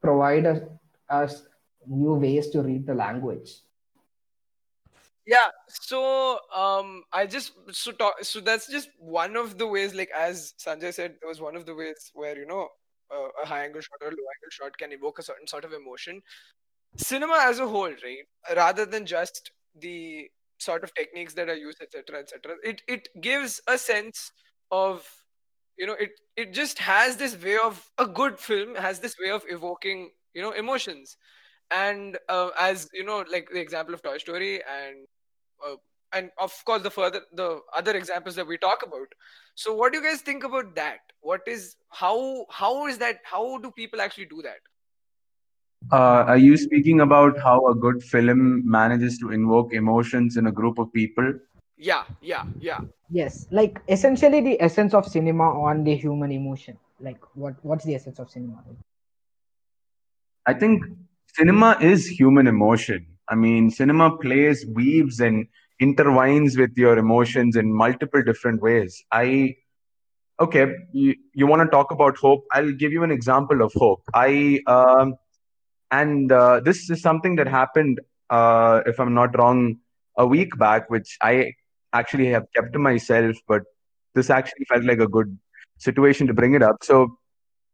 provided 0.00 0.68
us 1.08 1.46
new 1.86 2.14
ways 2.14 2.50
to 2.50 2.62
read 2.62 2.86
the 2.86 2.94
language 2.94 3.62
yeah 5.26 5.48
so 5.68 6.38
um 6.54 7.02
i 7.12 7.26
just 7.26 7.52
so 7.72 7.92
talk 7.92 8.14
so 8.22 8.40
that's 8.40 8.70
just 8.70 8.90
one 8.98 9.36
of 9.36 9.58
the 9.58 9.66
ways 9.66 9.94
like 9.94 10.10
as 10.16 10.54
sanjay 10.58 10.92
said 10.92 11.16
it 11.22 11.26
was 11.26 11.40
one 11.40 11.56
of 11.56 11.66
the 11.66 11.74
ways 11.74 12.10
where 12.14 12.36
you 12.38 12.46
know 12.46 12.68
uh, 13.14 13.28
a 13.42 13.46
high 13.46 13.64
angle 13.64 13.80
shot 13.80 13.98
or 14.00 14.08
a 14.08 14.10
low 14.10 14.28
angle 14.34 14.50
shot 14.50 14.76
can 14.78 14.92
evoke 14.92 15.18
a 15.18 15.22
certain 15.22 15.46
sort 15.46 15.64
of 15.64 15.72
emotion 15.72 16.22
cinema 16.96 17.38
as 17.42 17.58
a 17.58 17.66
whole 17.66 17.94
right 18.04 18.56
rather 18.56 18.84
than 18.84 19.06
just 19.06 19.50
the 19.78 20.28
sort 20.58 20.84
of 20.84 20.94
techniques 20.94 21.34
that 21.34 21.48
are 21.48 21.56
used 21.56 21.80
etc 21.82 22.18
etc 22.20 22.56
it 22.62 22.82
it 22.86 23.08
gives 23.20 23.60
a 23.66 23.78
sense 23.78 24.32
of 24.70 25.06
you 25.78 25.86
know 25.86 25.94
it 25.94 26.10
it 26.36 26.52
just 26.52 26.78
has 26.78 27.16
this 27.16 27.36
way 27.42 27.56
of 27.56 27.90
a 27.98 28.06
good 28.06 28.38
film 28.38 28.74
has 28.74 29.00
this 29.00 29.16
way 29.18 29.30
of 29.30 29.44
evoking 29.48 30.10
you 30.34 30.42
know 30.42 30.52
emotions. 30.52 31.16
And 31.70 32.18
uh, 32.28 32.50
as 32.58 32.88
you 32.92 33.04
know 33.04 33.24
like 33.30 33.48
the 33.50 33.60
example 33.60 33.94
of 33.94 34.02
toy 34.02 34.18
story 34.18 34.56
and 34.56 35.06
uh, 35.66 35.76
and 36.12 36.30
of 36.38 36.52
course 36.64 36.82
the 36.82 36.90
further 36.90 37.20
the 37.32 37.60
other 37.76 37.96
examples 37.96 38.34
that 38.36 38.46
we 38.46 38.58
talk 38.58 38.82
about. 38.84 39.06
So 39.54 39.74
what 39.74 39.92
do 39.92 39.98
you 39.98 40.04
guys 40.04 40.20
think 40.20 40.44
about 40.44 40.74
that? 40.74 40.98
What 41.20 41.42
is 41.46 41.76
how 41.88 42.46
how 42.50 42.86
is 42.86 42.98
that 42.98 43.18
how 43.24 43.58
do 43.58 43.70
people 43.70 44.00
actually 44.00 44.26
do 44.26 44.42
that 44.42 44.60
uh, 45.92 46.24
are 46.26 46.38
you 46.38 46.56
speaking 46.56 47.00
about 47.00 47.38
how 47.38 47.66
a 47.68 47.74
good 47.74 48.02
film 48.02 48.62
manages 48.68 49.18
to 49.18 49.30
invoke 49.30 49.72
emotions 49.72 50.36
in 50.36 50.46
a 50.46 50.52
group 50.52 50.78
of 50.78 50.92
people? 50.92 51.32
Yeah 51.76 52.04
yeah 52.20 52.44
yeah. 52.60 52.80
Yes 53.10 53.46
like 53.50 53.80
essentially 53.88 54.40
the 54.40 54.60
essence 54.60 54.94
of 54.94 55.06
cinema 55.06 55.44
on 55.44 55.84
the 55.84 55.96
human 55.96 56.30
emotion. 56.32 56.76
Like 57.00 57.18
what 57.34 57.54
what's 57.62 57.84
the 57.84 57.94
essence 57.94 58.18
of 58.18 58.30
cinema? 58.30 58.62
I 60.46 60.54
think 60.54 60.84
cinema 61.34 61.78
is 61.80 62.06
human 62.06 62.46
emotion. 62.46 63.06
I 63.28 63.34
mean 63.34 63.70
cinema 63.70 64.16
plays 64.18 64.66
weaves 64.66 65.20
and 65.20 65.46
intertwines 65.80 66.58
with 66.58 66.76
your 66.76 66.98
emotions 66.98 67.56
in 67.56 67.72
multiple 67.72 68.22
different 68.22 68.60
ways. 68.60 69.02
I 69.10 69.56
okay 70.38 70.66
you, 70.92 71.14
you 71.32 71.46
want 71.46 71.62
to 71.62 71.68
talk 71.68 71.90
about 71.90 72.16
hope? 72.18 72.44
I'll 72.52 72.72
give 72.72 72.92
you 72.92 73.02
an 73.02 73.10
example 73.10 73.62
of 73.62 73.72
hope. 73.74 74.02
I 74.12 74.60
um, 74.66 75.14
and 75.90 76.32
uh, 76.32 76.60
this 76.60 76.88
is 76.90 77.02
something 77.02 77.36
that 77.36 77.48
happened 77.48 78.00
uh, 78.30 78.80
if 78.86 79.00
i'm 79.00 79.14
not 79.14 79.36
wrong 79.38 79.76
a 80.18 80.26
week 80.26 80.56
back 80.58 80.88
which 80.90 81.16
i 81.22 81.52
actually 81.92 82.26
have 82.26 82.44
kept 82.54 82.72
to 82.72 82.78
myself 82.78 83.36
but 83.48 83.62
this 84.14 84.30
actually 84.30 84.64
felt 84.64 84.84
like 84.84 84.98
a 84.98 85.08
good 85.08 85.38
situation 85.78 86.26
to 86.26 86.34
bring 86.34 86.54
it 86.54 86.62
up. 86.62 86.76
So 86.82 87.16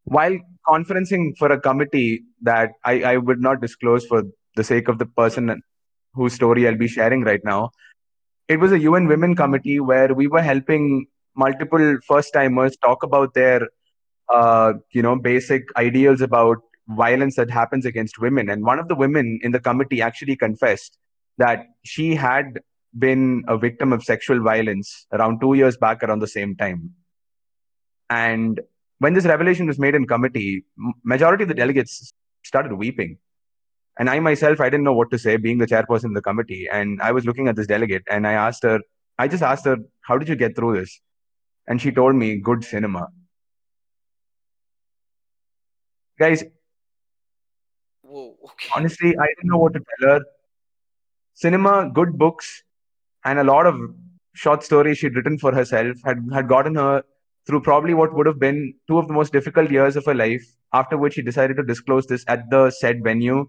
while 0.05 0.37
conferencing 0.67 1.37
for 1.39 1.51
a 1.51 1.61
committee 1.61 2.23
that 2.43 2.71
I, 2.85 3.03
I 3.03 3.17
would 3.17 3.41
not 3.41 3.61
disclose 3.61 4.07
for 4.07 4.23
the 4.55 4.65
sake 4.65 4.89
of 4.89 4.99
the 4.99 5.07
person 5.07 5.61
whose 6.15 6.33
story 6.33 6.67
I'll 6.67 6.77
be 6.77 6.89
sharing 6.89 7.23
right 7.23 7.41
now, 7.45 7.71
it 8.49 8.61
was 8.61 8.73
a 8.73 8.79
UN 8.79 9.07
Women 9.09 9.35
Committee 9.35 9.81
where 9.81 10.15
we 10.15 10.29
were 10.29 10.43
helping 10.43 11.07
multiple 11.35 11.99
first 12.07 12.33
timers 12.33 12.77
talk 12.77 13.03
about 13.03 13.35
their, 13.35 13.69
uh, 14.33 14.75
you 14.93 15.03
know, 15.03 15.17
basic 15.17 15.65
ideals 15.77 16.21
about 16.21 16.59
violence 16.89 17.37
that 17.37 17.51
happens 17.51 17.85
against 17.85 18.19
women. 18.19 18.49
And 18.49 18.65
one 18.65 18.79
of 18.79 18.89
the 18.89 18.95
women 18.95 19.41
in 19.43 19.53
the 19.53 19.61
committee 19.61 20.03
actually 20.03 20.37
confessed 20.37 20.99
that 21.39 21.67
she 21.85 22.15
had 22.15 22.61
been 22.99 23.45
a 23.49 23.59
victim 23.59 23.93
of 23.93 24.03
sexual 24.05 24.41
violence 24.41 25.07
around 25.13 25.41
two 25.41 25.55
years 25.55 25.77
back 25.77 26.03
around 26.03 26.21
the 26.21 26.29
same 26.29 26.57
time. 26.57 26.95
And 28.09 28.61
when 28.99 29.15
this 29.15 29.25
revelation 29.25 29.67
was 29.67 29.79
made 29.79 29.95
in 29.95 30.07
committee, 30.07 30.65
majority 31.05 31.43
of 31.43 31.49
the 31.49 31.55
delegates 31.55 32.13
started 32.45 32.73
weeping. 32.73 33.19
And 33.99 34.09
I 34.09 34.21
myself, 34.21 34.61
I 34.61 34.71
didn't 34.71 34.85
know 34.85 34.93
what 34.93 35.11
to 35.11 35.19
say, 35.19 35.37
being 35.37 35.59
the 35.59 35.67
chairperson 35.67 36.05
of 36.07 36.15
the 36.15 36.23
committee. 36.23 36.69
And 36.71 37.03
I 37.03 37.13
was 37.13 37.25
looking 37.25 37.49
at 37.49 37.57
this 37.57 37.67
delegate, 37.67 38.05
and 38.11 38.27
I 38.27 38.33
asked 38.33 38.63
her, 38.63 38.81
I 39.19 39.29
just 39.29 39.43
asked 39.43 39.65
her, 39.65 39.79
"How 40.03 40.19
did 40.19 40.29
you 40.29 40.37
get 40.37 40.55
through 40.55 40.79
this?" 40.79 41.01
And 41.67 41.81
she 41.81 41.91
told 41.91 42.15
me, 42.15 42.37
"Good 42.37 42.65
cinema." 42.65 43.09
Guys, 46.19 46.45
Whoa, 48.17 48.35
okay. 48.45 48.69
honestly, 48.75 49.15
I 49.19 49.27
didn't 49.27 49.51
know 49.51 49.59
what 49.59 49.75
to 49.75 49.81
tell 49.81 50.09
her. 50.09 50.21
Cinema, 51.35 51.91
good 51.93 52.17
books, 52.17 52.63
and 53.25 53.39
a 53.39 53.45
lot 53.45 53.67
of 53.67 53.79
short 54.33 54.63
stories 54.63 54.99
she'd 54.99 55.17
written 55.17 55.39
for 55.39 55.55
herself 55.55 55.99
had, 56.05 56.27
had 56.33 56.49
gotten 56.49 56.75
her 56.77 57.03
through 57.47 57.61
probably 57.61 57.95
what 57.95 58.15
would 58.15 58.27
have 58.27 58.39
been 58.39 58.75
two 58.89 58.99
of 58.99 59.07
the 59.07 59.13
most 59.13 59.33
difficult 59.33 59.71
years 59.71 59.97
of 59.97 60.07
her 60.07 60.15
life, 60.15 60.45
after 60.73 60.97
which 60.97 61.15
she 61.15 61.23
decided 61.23 61.57
to 61.59 61.63
disclose 61.63 62.07
this 62.07 62.25
at 62.27 62.49
the 62.51 62.71
said 62.71 63.05
venue, 63.05 63.49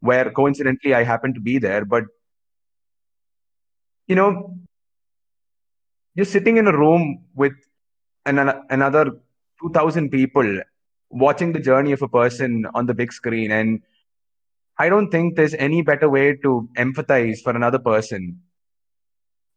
where 0.00 0.30
coincidentally 0.30 0.94
I 0.94 1.04
happened 1.04 1.34
to 1.36 1.40
be 1.40 1.58
there. 1.58 1.84
But, 1.86 2.04
you 4.06 4.14
know, 4.14 4.58
just 6.18 6.32
sitting 6.32 6.58
in 6.58 6.66
a 6.66 6.76
room 6.76 7.24
with 7.34 7.54
an, 8.26 8.38
another 8.68 9.12
2,000 9.62 10.10
people 10.10 10.60
watching 11.08 11.52
the 11.52 11.60
journey 11.60 11.92
of 11.92 12.02
a 12.02 12.08
person 12.08 12.66
on 12.74 12.86
the 12.86 12.94
big 12.94 13.12
screen. 13.12 13.50
And 13.50 13.80
I 14.78 14.88
don't 14.88 15.10
think 15.10 15.36
there's 15.36 15.54
any 15.54 15.82
better 15.82 16.08
way 16.08 16.36
to 16.36 16.68
empathize 16.76 17.40
for 17.42 17.54
another 17.54 17.78
person. 17.78 18.40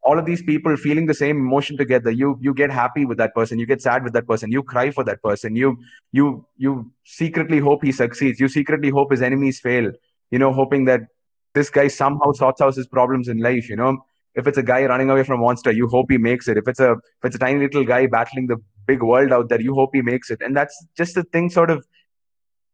All 0.03 0.19
of 0.19 0.25
these 0.25 0.43
people 0.43 0.75
feeling 0.77 1.07
the 1.07 1.15
same 1.15 1.37
emotion 1.37 1.77
together 1.77 2.11
you 2.11 2.37
you 2.39 2.53
get 2.53 2.69
happy 2.69 3.05
with 3.05 3.17
that 3.17 3.33
person 3.33 3.57
you 3.57 3.65
get 3.65 3.81
sad 3.81 4.03
with 4.03 4.13
that 4.13 4.27
person 4.27 4.51
you 4.51 4.61
cry 4.61 4.91
for 4.91 5.03
that 5.03 5.23
person 5.23 5.55
you 5.55 5.77
you 6.11 6.45
you 6.57 6.91
secretly 7.05 7.57
hope 7.57 7.83
he 7.83 7.91
succeeds 7.91 8.39
you 8.39 8.47
secretly 8.47 8.91
hope 8.91 9.09
his 9.09 9.23
enemies 9.23 9.59
fail 9.59 9.91
you 10.29 10.37
know 10.37 10.53
hoping 10.53 10.85
that 10.85 11.07
this 11.55 11.71
guy 11.71 11.87
somehow 11.87 12.33
sorts 12.33 12.61
out 12.61 12.75
his 12.75 12.85
problems 12.85 13.27
in 13.27 13.39
life 13.39 13.67
you 13.67 13.75
know. 13.75 13.97
If 14.35 14.47
it's 14.47 14.57
a 14.57 14.63
guy 14.63 14.85
running 14.85 15.09
away 15.09 15.23
from 15.23 15.39
monster 15.39 15.71
you 15.71 15.87
hope 15.87 16.11
he 16.11 16.19
makes 16.19 16.47
it. 16.49 16.57
If 16.57 16.67
it's 16.67 16.79
a 16.79 16.91
if 16.91 17.23
it's 17.23 17.35
a 17.37 17.39
tiny 17.39 17.59
little 17.59 17.85
guy 17.85 18.05
battling 18.05 18.45
the 18.45 18.57
big 18.85 19.01
world 19.01 19.31
out 19.31 19.49
there 19.49 19.61
you 19.61 19.73
hope 19.73 19.91
he 19.93 20.03
makes 20.03 20.29
it. 20.29 20.41
And 20.41 20.55
that's 20.55 20.85
just 20.95 21.15
the 21.15 21.23
thing 21.23 21.49
sort 21.49 21.71
of 21.71 21.83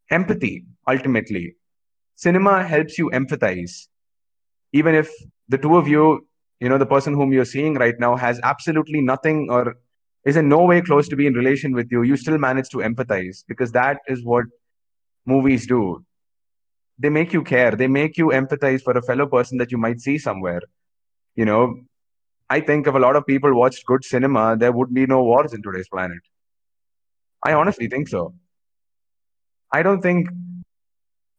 empathy 0.10 0.66
ultimately 0.90 1.56
cinema 2.22 2.64
helps 2.64 2.98
you 2.98 3.10
empathize. 3.12 3.88
Even 4.74 4.96
if 4.96 5.10
the 5.50 5.58
two 5.58 5.78
of 5.78 5.88
you 5.88 6.28
you 6.60 6.70
know 6.70 6.78
the 6.78 6.86
person 6.86 7.16
whom 7.20 7.34
you're 7.34 7.52
seeing 7.52 7.74
right 7.84 8.00
now 8.00 8.16
has 8.16 8.40
absolutely 8.44 9.02
nothing 9.02 9.48
or 9.50 9.76
is 10.32 10.38
in 10.42 10.48
no 10.48 10.64
way 10.72 10.80
close 10.82 11.08
to 11.10 11.16
be 11.22 11.26
in 11.26 11.34
relation 11.34 11.74
with 11.74 11.92
you 11.92 12.04
you 12.04 12.18
still 12.24 12.38
manage 12.38 12.70
to 12.70 12.84
empathize 12.90 13.44
because 13.48 13.72
that 13.72 13.98
is 14.08 14.24
what 14.24 14.46
movies 15.26 15.66
do. 15.68 16.04
They 17.00 17.10
make 17.10 17.34
you 17.34 17.44
care. 17.44 17.72
They 17.72 17.88
make 17.88 18.18
you 18.18 18.28
empathize 18.28 18.84
for 18.84 18.96
a 18.98 19.02
fellow 19.02 19.26
person 19.26 19.58
that 19.58 19.72
you 19.72 19.80
might 19.80 20.00
see 20.02 20.18
somewhere. 20.18 20.62
You 21.36 21.46
know 21.46 21.64
i 22.54 22.60
think 22.68 22.88
if 22.92 22.96
a 23.00 23.02
lot 23.02 23.18
of 23.18 23.26
people 23.26 23.54
watched 23.58 23.86
good 23.90 24.04
cinema 24.04 24.42
there 24.62 24.72
would 24.78 24.90
be 24.96 25.04
no 25.12 25.24
wars 25.24 25.54
in 25.58 25.62
today's 25.68 25.90
planet. 25.90 26.32
I 27.50 27.54
honestly 27.54 27.88
think 27.88 28.10
so. 28.14 28.24
I 29.78 29.84
don't 29.86 30.02
think 30.02 30.28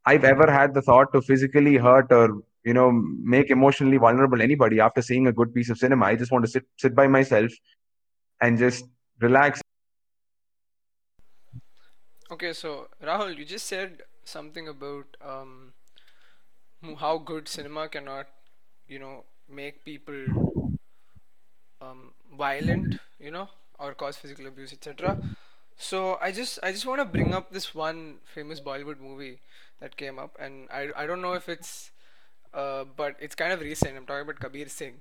i've 0.06 0.24
ever 0.24 0.50
had 0.50 0.74
the 0.74 0.82
thought 0.82 1.12
to 1.12 1.22
physically 1.22 1.76
hurt 1.76 2.12
or 2.12 2.42
you 2.64 2.74
know 2.74 2.90
make 3.36 3.50
emotionally 3.50 3.96
vulnerable 3.96 4.42
anybody 4.42 4.80
after 4.80 5.02
seeing 5.02 5.26
a 5.26 5.32
good 5.32 5.54
piece 5.54 5.70
of 5.70 5.78
cinema 5.78 6.06
i 6.06 6.14
just 6.14 6.32
want 6.32 6.44
to 6.44 6.50
sit 6.50 6.64
sit 6.78 6.94
by 6.94 7.06
myself 7.06 7.52
and 8.40 8.58
just 8.58 8.84
relax 9.20 9.60
okay 12.30 12.52
so 12.52 12.88
rahul 13.10 13.36
you 13.36 13.44
just 13.44 13.66
said 13.66 14.02
something 14.24 14.68
about 14.68 15.16
um 15.34 15.72
how 17.04 17.16
good 17.18 17.48
cinema 17.48 17.88
cannot 17.88 18.26
you 18.88 18.98
know 18.98 19.24
make 19.48 19.84
people 19.84 20.62
um, 21.82 22.12
violent, 22.36 22.96
you 23.18 23.30
know, 23.30 23.48
or 23.78 23.94
cause 23.94 24.16
physical 24.16 24.46
abuse, 24.46 24.72
etc. 24.72 25.18
So 25.76 26.18
I 26.20 26.32
just 26.32 26.58
I 26.62 26.72
just 26.72 26.86
want 26.86 27.00
to 27.00 27.04
bring 27.04 27.34
up 27.34 27.50
this 27.50 27.74
one 27.74 28.18
famous 28.24 28.60
Bollywood 28.60 29.00
movie 29.00 29.40
that 29.80 29.96
came 29.96 30.18
up, 30.18 30.36
and 30.38 30.68
I 30.70 30.90
I 30.96 31.06
don't 31.06 31.22
know 31.22 31.32
if 31.34 31.48
it's 31.48 31.90
uh, 32.54 32.84
but 32.96 33.16
it's 33.20 33.34
kind 33.34 33.52
of 33.52 33.60
recent. 33.60 33.96
I'm 33.96 34.06
talking 34.06 34.22
about 34.22 34.40
Kabir 34.40 34.68
Singh. 34.68 35.00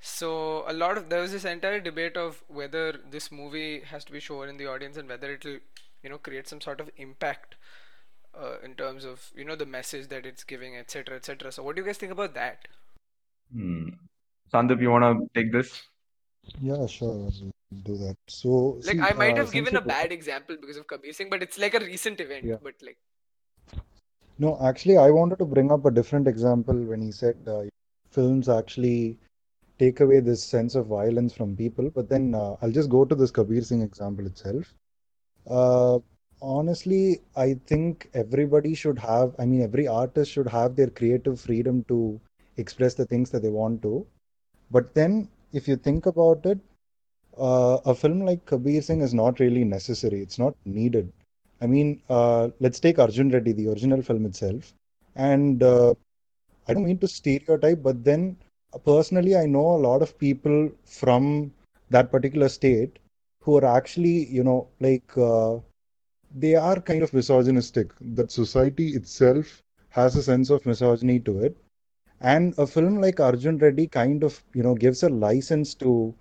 So 0.00 0.64
a 0.68 0.72
lot 0.72 0.96
of 0.96 1.08
there 1.08 1.20
was 1.20 1.32
this 1.32 1.44
entire 1.44 1.80
debate 1.80 2.16
of 2.16 2.42
whether 2.48 2.92
this 3.10 3.32
movie 3.32 3.80
has 3.80 4.04
to 4.04 4.12
be 4.12 4.20
shown 4.20 4.48
in 4.48 4.56
the 4.56 4.66
audience 4.66 4.96
and 4.96 5.08
whether 5.08 5.32
it'll 5.32 5.58
you 6.02 6.10
know 6.10 6.18
create 6.18 6.48
some 6.48 6.60
sort 6.60 6.80
of 6.80 6.90
impact 6.96 7.56
uh, 8.38 8.56
in 8.64 8.74
terms 8.74 9.04
of 9.04 9.30
you 9.34 9.44
know 9.44 9.56
the 9.56 9.66
message 9.66 10.08
that 10.08 10.26
it's 10.26 10.44
giving, 10.44 10.76
etc., 10.76 11.16
etc. 11.16 11.52
So 11.52 11.62
what 11.62 11.76
do 11.76 11.82
you 11.82 11.86
guys 11.86 11.98
think 11.98 12.12
about 12.12 12.34
that? 12.34 12.68
Hmm. 13.52 13.88
Sandip, 14.52 14.80
you 14.80 14.90
want 14.90 15.04
to 15.04 15.40
take 15.40 15.52
this? 15.52 15.82
Yeah, 16.60 16.86
sure, 16.86 17.10
I'll 17.10 17.52
do 17.84 17.96
that. 17.98 18.16
So, 18.26 18.80
Like 18.84 18.96
see, 18.96 19.00
I 19.00 19.12
might 19.12 19.34
uh, 19.34 19.36
have 19.36 19.52
given 19.52 19.76
a 19.76 19.80
bad 19.80 20.12
example 20.12 20.56
because 20.60 20.76
of 20.76 20.86
Kabir 20.86 21.12
Singh, 21.12 21.30
but 21.30 21.42
it's 21.42 21.58
like 21.58 21.74
a 21.74 21.80
recent 21.80 22.20
event. 22.20 22.44
yeah. 22.44 22.56
But 22.62 22.74
like 22.82 22.98
No, 24.38 24.58
actually, 24.62 24.96
I 24.96 25.10
wanted 25.10 25.38
to 25.38 25.44
bring 25.44 25.70
up 25.70 25.84
a 25.84 25.90
different 25.90 26.26
example 26.28 26.74
when 26.74 27.02
he 27.02 27.12
said 27.12 27.36
uh, 27.46 27.64
films 28.10 28.48
actually 28.48 29.18
take 29.78 30.00
away 30.00 30.20
this 30.20 30.42
sense 30.42 30.74
of 30.74 30.86
violence 30.86 31.32
from 31.32 31.56
people. 31.56 31.90
But 31.90 32.08
then 32.08 32.34
uh, 32.34 32.56
I'll 32.62 32.70
just 32.70 32.88
go 32.90 33.04
to 33.04 33.14
this 33.14 33.30
Kabir 33.30 33.62
Singh 33.62 33.82
example 33.82 34.26
itself. 34.26 34.74
Uh, 35.48 35.98
honestly, 36.40 37.20
I 37.36 37.54
think 37.66 38.08
everybody 38.14 38.74
should 38.74 38.98
have, 38.98 39.34
I 39.38 39.44
mean, 39.44 39.62
every 39.62 39.86
artist 39.86 40.32
should 40.32 40.48
have 40.48 40.76
their 40.76 40.90
creative 40.90 41.40
freedom 41.40 41.84
to 41.88 42.20
express 42.56 42.94
the 42.94 43.06
things 43.06 43.30
that 43.30 43.42
they 43.42 43.50
want 43.50 43.82
to. 43.82 44.06
But 44.70 44.94
then, 44.94 45.28
if 45.52 45.68
you 45.68 45.76
think 45.76 46.06
about 46.06 46.44
it, 46.46 46.58
uh, 47.38 47.78
a 47.84 47.94
film 47.94 48.20
like 48.24 48.44
Kabir 48.46 48.82
Singh 48.82 49.00
is 49.00 49.14
not 49.14 49.40
really 49.40 49.64
necessary. 49.64 50.20
It's 50.20 50.38
not 50.38 50.54
needed. 50.64 51.12
I 51.60 51.66
mean, 51.66 52.02
uh, 52.08 52.50
let's 52.60 52.80
take 52.80 52.98
Arjun 52.98 53.30
Reddy, 53.30 53.52
the 53.52 53.68
original 53.68 54.02
film 54.02 54.26
itself. 54.26 54.74
And 55.16 55.62
uh, 55.62 55.94
I 56.68 56.74
don't 56.74 56.84
mean 56.84 56.98
to 56.98 57.08
stereotype, 57.08 57.82
but 57.82 58.04
then 58.04 58.36
uh, 58.72 58.78
personally, 58.78 59.36
I 59.36 59.46
know 59.46 59.74
a 59.74 59.84
lot 59.88 60.02
of 60.02 60.18
people 60.18 60.70
from 60.84 61.52
that 61.90 62.10
particular 62.10 62.48
state 62.48 62.98
who 63.42 63.56
are 63.56 63.64
actually, 63.64 64.26
you 64.26 64.44
know, 64.44 64.68
like 64.80 65.16
uh, 65.16 65.58
they 66.34 66.54
are 66.54 66.80
kind 66.80 67.02
of 67.02 67.12
misogynistic. 67.14 67.92
That 68.00 68.30
society 68.30 68.90
itself 68.90 69.62
has 69.90 70.16
a 70.16 70.22
sense 70.22 70.50
of 70.50 70.66
misogyny 70.66 71.20
to 71.20 71.40
it. 71.40 71.56
And 72.20 72.54
a 72.58 72.66
film 72.66 73.00
like 73.00 73.20
Arjun 73.20 73.58
Reddy 73.58 73.86
kind 73.86 74.22
of, 74.22 74.42
you 74.54 74.62
know, 74.62 74.74
gives 74.74 75.02
a 75.02 75.08
license 75.08 75.74
to, 75.76 76.14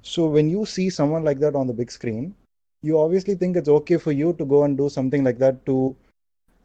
So 0.03 0.27
when 0.27 0.49
you 0.49 0.65
see 0.67 0.91
someone 0.91 1.25
like 1.25 1.39
that 1.41 1.55
on 1.55 1.67
the 1.67 1.73
big 1.73 1.91
screen, 1.91 2.35
you 2.83 2.99
obviously 2.99 3.35
think 3.35 3.57
it's 3.57 3.69
okay 3.69 3.97
for 3.97 4.13
you 4.13 4.33
to 4.35 4.45
go 4.45 4.65
and 4.65 4.77
do 4.77 4.89
something 4.89 5.25
like 5.25 5.39
that 5.39 5.65
to, 5.67 5.95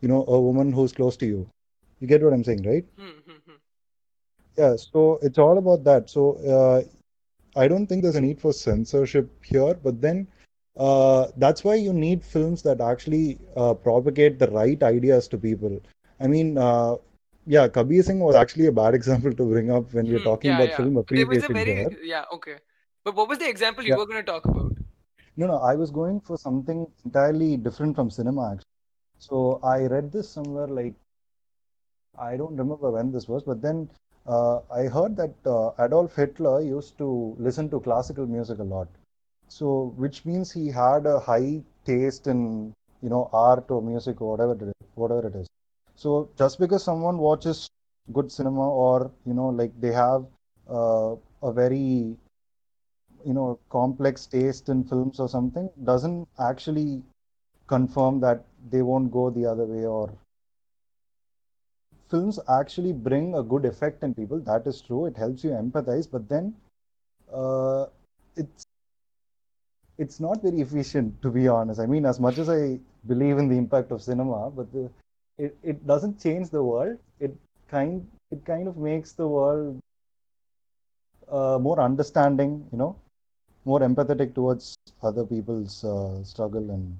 you 0.01 0.07
know, 0.07 0.25
a 0.27 0.39
woman 0.39 0.71
who's 0.71 0.91
close 0.93 1.15
to 1.17 1.25
you. 1.25 1.47
You 1.99 2.07
get 2.07 2.21
what 2.23 2.33
I'm 2.33 2.43
saying, 2.43 2.63
right? 2.63 2.85
hmm, 2.97 3.03
hmm, 3.03 3.31
hmm. 3.31 3.40
Yeah, 4.61 4.77
so 4.81 5.19
it's 5.21 5.39
all 5.39 5.57
about 5.57 5.83
that. 5.85 6.09
So 6.09 6.35
uh, 6.55 6.83
I 7.59 7.67
don't 7.67 7.87
think 7.87 8.03
there's 8.03 8.15
a 8.15 8.21
need 8.21 8.41
for 8.41 8.53
censorship 8.53 9.29
here, 9.43 9.75
but 9.83 10.01
then 10.01 10.27
uh, 10.77 11.27
that's 11.37 11.63
why 11.63 11.75
you 11.75 11.93
need 11.93 12.23
films 12.23 12.63
that 12.63 12.81
actually 12.81 13.39
uh, 13.57 13.73
propagate 13.73 14.39
the 14.39 14.49
right 14.51 14.81
ideas 14.83 15.27
to 15.29 15.37
people. 15.37 15.81
I 16.19 16.27
mean, 16.27 16.57
uh, 16.57 16.95
yeah, 17.45 17.67
Kabir 17.67 18.03
Singh 18.03 18.19
was 18.19 18.35
actually 18.35 18.67
a 18.67 18.71
bad 18.71 18.95
example 18.99 19.33
to 19.33 19.45
bring 19.45 19.71
up 19.71 19.93
when 19.93 20.07
we're 20.09 20.19
Hmm, 20.19 20.31
talking 20.31 20.51
yeah, 20.51 20.61
about 20.61 20.73
yeah. 20.73 20.85
film 20.85 20.97
But 21.07 21.15
there 21.15 21.27
was 21.27 21.43
a 21.43 21.49
appreciation 21.49 21.49
very 21.49 21.85
yeah 22.03 22.25
okay. 22.33 22.57
But 23.03 23.15
what 23.15 23.27
was 23.29 23.39
the 23.39 23.49
example 23.49 23.85
you 23.85 23.95
Yeah, 23.95 23.97
were 23.97 24.05
going 24.05 24.23
to 24.23 24.31
talk 24.31 24.45
about? 24.47 24.73
no, 25.37 25.47
no, 25.47 25.57
I 25.57 25.75
was 25.75 25.91
going 25.91 26.19
for 26.21 26.37
something 26.37 26.87
entirely 27.05 27.57
different 27.57 27.95
from 27.95 28.09
cinema, 28.09 28.51
actually. 28.53 28.65
So 29.19 29.59
I 29.63 29.85
read 29.87 30.11
this 30.11 30.29
somewhere 30.29 30.67
like 30.67 30.95
I 32.17 32.37
don't 32.37 32.55
remember 32.57 32.91
when 32.91 33.11
this 33.11 33.27
was, 33.27 33.43
but 33.43 33.61
then 33.61 33.89
I 34.27 34.65
heard 34.69 35.15
that 35.17 35.17
uh, 35.45 35.71
Adolf 35.79 36.15
Hitler 36.15 36.61
used 36.61 36.97
to 36.97 37.35
listen 37.39 37.69
to 37.69 37.79
classical 37.79 38.25
music 38.25 38.59
a 38.59 38.63
lot. 38.63 38.87
So, 39.47 39.93
which 39.97 40.25
means 40.25 40.51
he 40.51 40.67
had 40.69 41.05
a 41.05 41.19
high 41.19 41.61
taste 41.85 42.27
in, 42.27 42.73
you 43.01 43.09
know, 43.09 43.29
art 43.33 43.69
or 43.69 43.81
music 43.81 44.21
or 44.21 44.31
whatever 44.31 44.53
it 44.53 44.61
is, 44.61 44.73
whatever 44.95 45.27
it 45.27 45.35
is. 45.35 45.47
So, 45.95 46.29
just 46.37 46.59
because 46.59 46.83
someone 46.83 47.17
watches 47.17 47.69
good 48.13 48.31
cinema 48.31 48.67
or, 48.69 49.11
you 49.25 49.33
know, 49.33 49.49
like 49.49 49.71
they 49.79 49.91
have 49.91 50.25
uh, 50.69 51.15
a 51.43 51.51
very, 51.51 52.15
you 53.25 53.33
know, 53.33 53.59
complex 53.69 54.25
taste 54.25 54.69
in 54.69 54.83
films 54.83 55.19
or 55.19 55.27
something, 55.29 55.69
doesn't 55.83 56.27
actually 56.39 57.01
confirm 57.67 58.19
that 58.21 58.45
they 58.69 58.81
won't 58.81 59.11
go 59.11 59.29
the 59.29 59.45
other 59.45 59.65
way 59.65 59.85
or 59.85 60.09
films 62.11 62.39
actually 62.49 62.93
bring 62.93 63.35
a 63.35 63.43
good 63.43 63.65
effect 63.65 64.03
in 64.03 64.13
people. 64.13 64.39
That 64.39 64.67
is 64.67 64.81
true. 64.81 65.05
It 65.07 65.17
helps 65.17 65.43
you 65.43 65.51
empathize, 65.51 66.09
but 66.11 66.29
then 66.29 66.55
uh, 67.33 67.87
it's 68.35 68.65
it's 69.97 70.19
not 70.19 70.41
very 70.41 70.61
efficient, 70.61 71.21
to 71.21 71.29
be 71.29 71.47
honest. 71.47 71.79
I 71.79 71.85
mean, 71.85 72.05
as 72.05 72.19
much 72.19 72.37
as 72.37 72.49
I 72.49 72.79
believe 73.07 73.37
in 73.37 73.47
the 73.49 73.57
impact 73.57 73.91
of 73.91 74.01
cinema, 74.01 74.49
but 74.51 74.71
the, 74.73 74.89
it, 75.37 75.57
it 75.63 75.87
doesn't 75.87 76.21
change 76.21 76.49
the 76.49 76.63
world. 76.63 76.97
It 77.19 77.35
kind 77.69 78.07
it 78.31 78.45
kind 78.45 78.67
of 78.67 78.77
makes 78.77 79.13
the 79.13 79.27
world 79.27 79.79
uh, 81.29 81.57
more 81.59 81.79
understanding, 81.79 82.67
you 82.71 82.77
know, 82.77 82.95
more 83.65 83.79
empathetic 83.79 84.33
towards 84.35 84.75
other 85.03 85.25
people's 85.25 85.83
uh, 85.83 86.23
struggle 86.23 86.69
and 86.71 86.97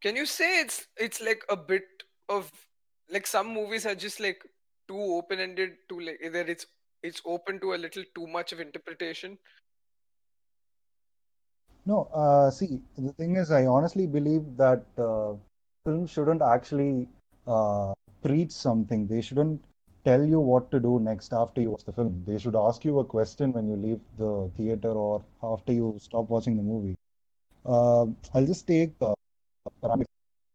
Can 0.00 0.16
you 0.16 0.26
say 0.26 0.60
it's 0.60 0.86
it's 0.96 1.20
like 1.20 1.44
a 1.48 1.56
bit 1.56 2.04
of 2.28 2.50
like 3.10 3.26
some 3.26 3.52
movies 3.52 3.86
are 3.86 3.94
just 3.94 4.20
like 4.20 4.42
too 4.88 5.00
open-ended 5.00 5.76
to 5.88 6.00
like 6.00 6.20
either 6.24 6.40
it's 6.40 6.66
it's 7.02 7.22
open 7.24 7.60
to 7.60 7.74
a 7.74 7.76
little 7.76 8.04
too 8.14 8.26
much 8.26 8.52
of 8.52 8.60
interpretation. 8.60 9.38
No, 11.86 12.08
uh, 12.12 12.50
see, 12.50 12.80
the 12.98 13.12
thing 13.12 13.36
is, 13.36 13.50
I 13.50 13.66
honestly 13.66 14.06
believe 14.06 14.42
that 14.56 14.84
uh, 14.98 15.34
films 15.84 16.10
shouldn't 16.10 16.42
actually 16.42 17.08
uh, 17.46 17.94
preach 18.22 18.50
something. 18.50 19.06
They 19.06 19.22
shouldn't 19.22 19.62
tell 20.04 20.22
you 20.24 20.40
what 20.40 20.70
to 20.72 20.80
do 20.80 21.00
next 21.00 21.32
after 21.32 21.60
you 21.60 21.70
watch 21.70 21.84
the 21.84 21.92
film. 21.92 22.22
They 22.26 22.38
should 22.38 22.56
ask 22.56 22.84
you 22.84 22.98
a 22.98 23.04
question 23.04 23.52
when 23.52 23.68
you 23.68 23.76
leave 23.76 24.00
the 24.18 24.50
theater 24.56 24.90
or 24.90 25.24
after 25.42 25.72
you 25.72 25.96
stop 25.98 26.28
watching 26.28 26.56
the 26.56 26.62
movie. 26.62 26.96
Uh, 27.64 28.06
I'll 28.34 28.46
just 28.46 28.66
take, 28.66 28.92
uh, 29.00 29.14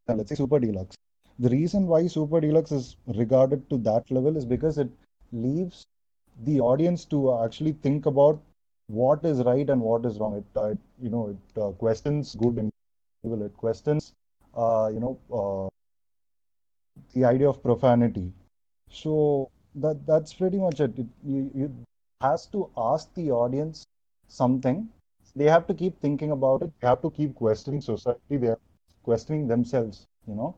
let's 0.08 0.30
say 0.30 0.36
Super 0.36 0.60
Deluxe. 0.60 0.96
The 1.40 1.50
reason 1.50 1.88
why 1.88 2.08
Super 2.08 2.42
Deluxe 2.42 2.72
is 2.72 2.98
regarded 3.08 3.70
to 3.70 3.78
that 3.80 4.10
level 4.12 4.36
is 4.38 4.46
because 4.46 4.78
it 4.78 4.90
leaves 5.32 5.86
the 6.44 6.60
audience 6.60 7.06
to 7.06 7.38
actually 7.44 7.74
think 7.74 8.06
about 8.06 8.42
what 8.88 9.24
is 9.26 9.44
right 9.44 9.70
and 9.70 9.82
what 9.82 10.06
is 10.06 10.20
wrong. 10.20 10.36
It, 10.38 10.46
uh, 10.58 10.76
you 11.02 11.10
know, 11.10 11.30
it 11.30 11.62
uh, 11.62 11.72
questions 11.72 12.36
good 12.36 12.58
and 12.58 12.72
evil. 13.26 13.44
It 13.44 13.56
questions, 13.58 14.14
uh, 14.56 14.90
you 14.94 15.00
know, 15.00 15.18
uh, 15.32 15.70
the 17.14 17.24
idea 17.26 17.50
of 17.50 17.62
profanity. 17.64 18.32
So 18.90 19.50
that 19.76 20.06
that's 20.06 20.34
pretty 20.34 20.58
much 20.60 20.80
it. 20.82 20.98
it 21.00 21.08
you, 21.26 21.52
you 21.56 21.74
has 22.22 22.46
to 22.48 22.70
ask 22.78 23.14
the 23.16 23.32
audience 23.32 23.86
something. 24.28 24.90
They 25.36 25.46
have 25.46 25.68
to 25.68 25.74
keep 25.74 26.00
thinking 26.00 26.32
about 26.32 26.62
it. 26.64 26.72
They 26.80 26.88
have 26.88 27.02
to 27.02 27.10
keep 27.12 27.36
questioning 27.36 27.82
society. 27.82 28.38
They 28.38 28.48
are 28.48 28.60
questioning 29.04 29.48
themselves. 29.48 30.06
You 30.28 30.36
know, 30.36 30.56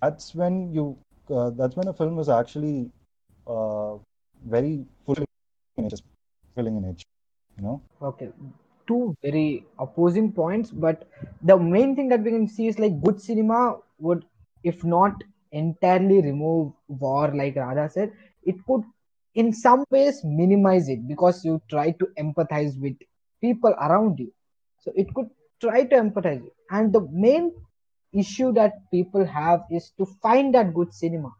that's 0.00 0.34
when 0.34 0.72
you. 0.72 0.98
Uh, 1.30 1.50
that's 1.50 1.76
when 1.76 1.86
a 1.88 1.92
film 1.92 2.18
is 2.18 2.28
actually 2.28 2.90
uh, 3.46 3.94
very 4.44 4.84
fulfilling 5.06 5.28
in 5.76 6.82
nature. 6.82 7.06
You 7.56 7.64
know. 7.64 7.82
Okay, 8.02 8.30
two 8.86 9.14
very 9.22 9.64
opposing 9.78 10.32
points, 10.32 10.70
but 10.70 11.08
the 11.42 11.56
main 11.56 11.94
thing 11.94 12.08
that 12.08 12.22
we 12.22 12.30
can 12.30 12.48
see 12.48 12.66
is 12.68 12.78
like 12.78 13.00
good 13.02 13.20
cinema 13.20 13.76
would, 13.98 14.24
if 14.64 14.82
not 14.84 15.22
entirely 15.52 16.20
remove 16.22 16.72
war, 16.88 17.32
like 17.34 17.56
Radha 17.56 17.88
said, 17.88 18.12
it 18.44 18.56
could 18.66 18.82
in 19.34 19.52
some 19.52 19.84
ways 19.90 20.22
minimize 20.24 20.88
it 20.88 21.06
because 21.06 21.44
you 21.44 21.60
try 21.68 21.92
to 21.92 22.06
empathize 22.18 22.80
with 22.80 22.96
people 23.40 23.70
around 23.80 24.18
you. 24.18 24.32
So 24.80 24.92
it 24.96 25.12
could 25.14 25.28
try 25.60 25.84
to 25.84 25.96
empathize. 25.96 26.42
And 26.70 26.92
the 26.92 27.06
main 27.12 27.52
issue 28.12 28.52
that 28.52 28.72
people 28.90 29.24
have 29.24 29.62
is 29.70 29.92
to 29.98 30.06
find 30.22 30.54
that 30.54 30.74
good 30.74 30.92
cinema. 30.92 31.30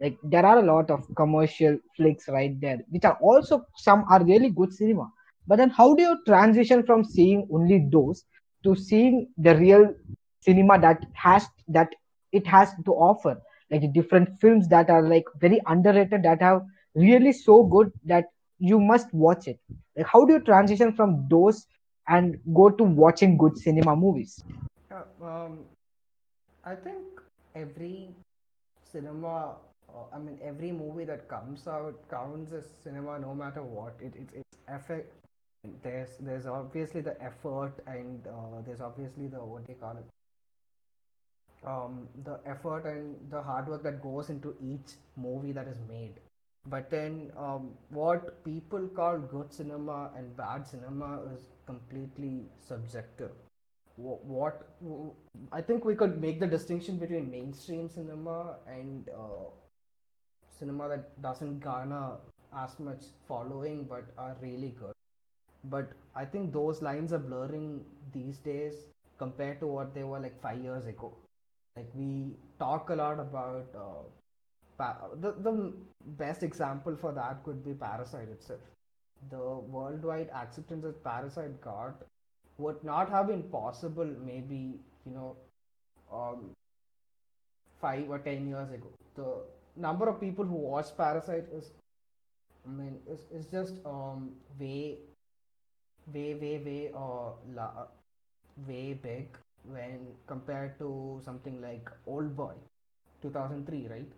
Like 0.00 0.18
there 0.22 0.44
are 0.44 0.58
a 0.58 0.62
lot 0.62 0.90
of 0.90 1.06
commercial 1.16 1.78
flicks 1.96 2.28
right 2.28 2.60
there 2.60 2.78
which 2.90 3.04
are 3.04 3.18
also 3.20 3.64
some 3.76 4.04
are 4.10 4.24
really 4.24 4.50
good 4.50 4.72
cinema. 4.72 5.10
But 5.46 5.56
then 5.56 5.70
how 5.70 5.94
do 5.94 6.02
you 6.02 6.18
transition 6.26 6.84
from 6.84 7.04
seeing 7.04 7.46
only 7.52 7.88
those 7.90 8.24
to 8.64 8.74
seeing 8.74 9.28
the 9.36 9.56
real 9.56 9.94
cinema 10.40 10.80
that 10.80 11.04
has 11.12 11.46
that 11.68 11.94
it 12.32 12.46
has 12.46 12.70
to 12.84 12.92
offer? 12.92 13.40
Like 13.70 13.92
different 13.92 14.40
films 14.40 14.68
that 14.68 14.90
are 14.90 15.02
like 15.02 15.24
very 15.40 15.60
underrated 15.66 16.22
that 16.24 16.42
have 16.42 16.62
really 16.94 17.32
so 17.32 17.64
good 17.64 17.92
that 18.04 18.26
you 18.58 18.78
must 18.78 19.12
watch 19.12 19.46
it. 19.48 19.58
Like 19.96 20.06
how 20.06 20.24
do 20.24 20.34
you 20.34 20.40
transition 20.40 20.92
from 20.92 21.26
those 21.28 21.66
and 22.08 22.38
go 22.54 22.70
to 22.70 22.84
watching 22.84 23.36
good 23.36 23.56
cinema 23.56 23.96
movies? 23.96 24.42
Um, 25.22 25.64
I 26.66 26.74
think 26.74 27.20
every 27.54 28.08
cinema, 28.90 29.56
uh, 29.88 30.14
I 30.14 30.18
mean, 30.18 30.38
every 30.42 30.72
movie 30.72 31.04
that 31.04 31.28
comes 31.28 31.66
out 31.68 32.08
counts 32.10 32.52
as 32.52 32.64
cinema 32.82 33.18
no 33.18 33.34
matter 33.34 33.62
what. 33.62 33.94
It, 34.00 34.14
it, 34.16 34.28
it's 34.34 34.56
effect. 34.68 35.12
There's 35.82 36.16
there's 36.20 36.46
obviously 36.46 37.00
the 37.02 37.20
effort 37.22 37.74
and 37.86 38.26
uh, 38.26 38.60
there's 38.66 38.80
obviously 38.80 39.28
the 39.28 39.44
what 39.44 39.66
they 39.66 39.74
call 39.74 39.96
it? 39.96 40.06
Um, 41.66 42.08
the 42.24 42.40
effort 42.46 42.84
and 42.86 43.16
the 43.30 43.42
hard 43.42 43.68
work 43.68 43.82
that 43.82 44.02
goes 44.02 44.28
into 44.28 44.54
each 44.62 44.96
movie 45.16 45.52
that 45.52 45.66
is 45.66 45.78
made. 45.88 46.14
But 46.66 46.90
then, 46.90 47.30
um, 47.36 47.72
what 47.90 48.42
people 48.44 48.88
call 48.88 49.18
good 49.18 49.52
cinema 49.52 50.10
and 50.16 50.34
bad 50.36 50.66
cinema 50.66 51.20
is 51.34 51.42
completely 51.66 52.46
subjective 52.58 53.32
what 53.96 54.68
I 55.52 55.60
think 55.60 55.84
we 55.84 55.94
could 55.94 56.20
make 56.20 56.40
the 56.40 56.46
distinction 56.46 56.98
between 56.98 57.30
mainstream 57.30 57.88
cinema 57.88 58.56
and 58.66 59.08
uh, 59.08 59.50
cinema 60.58 60.88
that 60.88 61.20
doesn't 61.22 61.60
garner 61.60 62.16
as 62.56 62.78
much 62.78 63.04
following 63.28 63.84
but 63.84 64.04
are 64.18 64.36
really 64.40 64.74
good. 64.80 64.92
But 65.64 65.92
I 66.14 66.24
think 66.24 66.52
those 66.52 66.82
lines 66.82 67.12
are 67.12 67.18
blurring 67.18 67.84
these 68.12 68.38
days 68.38 68.74
compared 69.18 69.60
to 69.60 69.66
what 69.66 69.94
they 69.94 70.04
were 70.04 70.20
like 70.20 70.40
five 70.40 70.62
years 70.62 70.86
ago. 70.86 71.12
Like 71.76 71.88
we 71.94 72.36
talk 72.58 72.90
a 72.90 72.94
lot 72.94 73.18
about 73.20 73.66
uh, 73.76 74.02
pa- 74.78 75.08
the 75.20 75.32
the 75.32 75.72
best 76.18 76.42
example 76.42 76.96
for 76.96 77.12
that 77.12 77.42
could 77.44 77.64
be 77.64 77.74
Parasite 77.74 78.28
itself. 78.28 78.60
The 79.30 79.44
worldwide 79.76 80.30
acceptance 80.30 80.84
that 80.84 81.02
Parasite 81.02 81.60
got 81.60 82.02
would 82.58 82.82
not 82.84 83.10
have 83.10 83.28
been 83.28 83.42
possible 83.44 84.10
maybe 84.24 84.78
you 85.06 85.12
know 85.12 85.36
um, 86.12 86.50
five 87.80 88.08
or 88.08 88.18
ten 88.18 88.48
years 88.48 88.70
ago. 88.70 88.88
The 89.16 89.80
number 89.80 90.08
of 90.08 90.20
people 90.20 90.44
who 90.44 90.54
watch 90.54 90.96
parasite 90.96 91.46
is 91.52 91.72
i 92.66 92.70
mean 92.70 92.98
is, 93.14 93.20
is 93.38 93.46
just 93.46 93.74
um, 93.84 94.30
way 94.58 94.98
way 96.14 96.34
way 96.34 96.58
way 96.66 96.90
uh, 96.94 97.30
la- 97.54 97.86
way 98.68 98.94
big 98.94 99.36
when 99.64 100.06
compared 100.26 100.78
to 100.78 101.20
something 101.24 101.60
like 101.60 101.90
old 102.06 102.36
boy 102.36 102.52
2003 103.22 103.88
right? 103.88 104.12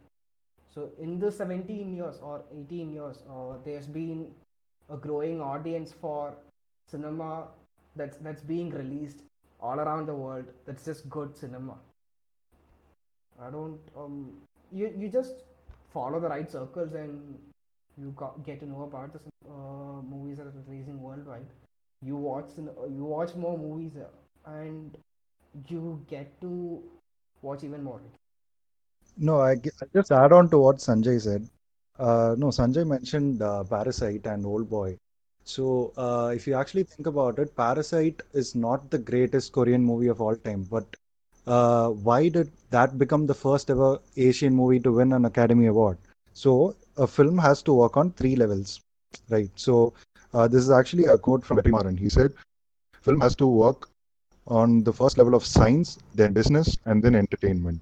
So 0.75 0.90
in 1.01 1.18
the 1.18 1.31
17 1.33 1.94
years 1.96 2.18
or 2.22 2.42
18 2.53 2.92
years 2.92 3.22
uh, 3.31 3.55
there's 3.64 3.87
been 3.87 4.27
a 4.90 4.96
growing 4.96 5.40
audience 5.40 5.92
for 6.01 6.35
cinema 6.90 7.49
that's 7.96 8.18
that's 8.18 8.42
being 8.42 8.70
released 8.70 9.22
all 9.61 9.80
around 9.80 10.06
the 10.06 10.14
world 10.24 10.46
that's 10.66 10.85
just 10.85 11.09
good 11.09 11.37
cinema 11.37 11.76
i 13.46 13.50
don't 13.54 13.90
um 14.02 14.14
you 14.78 14.88
you 15.02 15.09
just 15.16 15.44
follow 15.94 16.20
the 16.24 16.28
right 16.32 16.50
circles 16.56 16.94
and 17.02 17.38
you 18.02 18.14
get 18.48 18.61
to 18.61 18.66
know 18.72 18.82
about 18.85 19.12
the 19.16 19.20
uh, 19.56 20.00
movies 20.12 20.38
that 20.38 20.46
are 20.50 20.56
releasing 20.68 21.00
worldwide 21.09 21.52
you 22.11 22.16
watch 22.16 22.50
you 22.98 23.04
watch 23.16 23.35
more 23.46 23.56
movies 23.59 23.96
uh, 24.06 24.11
and 24.59 24.98
you 25.68 25.82
get 26.14 26.40
to 26.40 26.52
watch 27.42 27.64
even 27.64 27.82
more 27.82 28.00
No, 29.16 29.40
I 29.40 29.56
just 29.92 30.12
add 30.12 30.32
on 30.32 30.48
to 30.50 30.59
what 30.59 30.76
Sanjay 30.76 31.20
said. 31.20 31.48
Uh, 31.98 32.35
no, 32.38 32.48
Sanjay 32.48 32.87
mentioned 32.87 33.42
uh, 33.42 33.64
Parasite 33.64 34.26
and 34.26 34.44
Old 34.46 34.68
Boy. 34.70 34.98
So, 35.46 35.92
uh, 35.96 36.32
if 36.35 36.46
you 36.46 36.54
actually 36.54 36.85
think 36.85 37.06
about 37.06 37.38
it, 37.38 37.56
Parasite 37.56 38.22
is 38.35 38.54
not 38.54 38.90
the 38.90 38.98
greatest 38.98 39.52
Korean 39.52 39.85
movie 39.85 40.09
of 40.09 40.20
all 40.20 40.37
time. 40.37 40.64
But 40.70 40.96
uh, 41.46 41.90
why 41.90 42.28
did 42.28 42.52
that 42.70 42.98
become 42.98 43.26
the 43.26 43.35
first 43.35 43.70
ever 43.70 43.98
Asian 44.16 44.54
movie 44.54 44.80
to 44.80 44.92
win 44.92 45.12
an 45.12 45.24
Academy 45.26 45.66
Award? 45.66 45.98
So, 46.35 46.76
a 46.96 47.06
film 47.06 47.38
has 47.38 47.62
to 47.62 47.74
work 47.74 47.96
on 47.96 48.12
three 48.12 48.37
levels, 48.37 48.80
right? 49.30 49.50
So, 49.56 49.94
uh, 50.35 50.48
this 50.48 50.62
is 50.62 50.70
actually 50.70 51.04
a 51.06 51.18
quote 51.18 51.44
from 51.44 51.59
Vetrimaran. 51.59 51.98
He 51.98 52.09
said, 52.11 52.32
"Film 53.02 53.20
has 53.20 53.37
to 53.37 53.46
work 53.46 53.88
on 54.46 54.82
the 54.85 54.92
first 54.92 55.18
level 55.18 55.35
of 55.35 55.44
science, 55.44 55.98
then 56.14 56.32
business, 56.32 56.76
and 56.87 57.02
then 57.02 57.14
entertainment." 57.14 57.80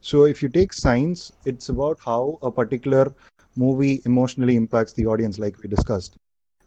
So 0.00 0.24
if 0.24 0.42
you 0.42 0.48
take 0.48 0.72
science, 0.72 1.32
it's 1.44 1.68
about 1.68 1.98
how 2.04 2.38
a 2.42 2.50
particular 2.50 3.12
movie 3.56 4.02
emotionally 4.06 4.56
impacts 4.56 4.92
the 4.94 5.06
audience, 5.06 5.38
like 5.38 5.62
we 5.62 5.68
discussed. 5.68 6.16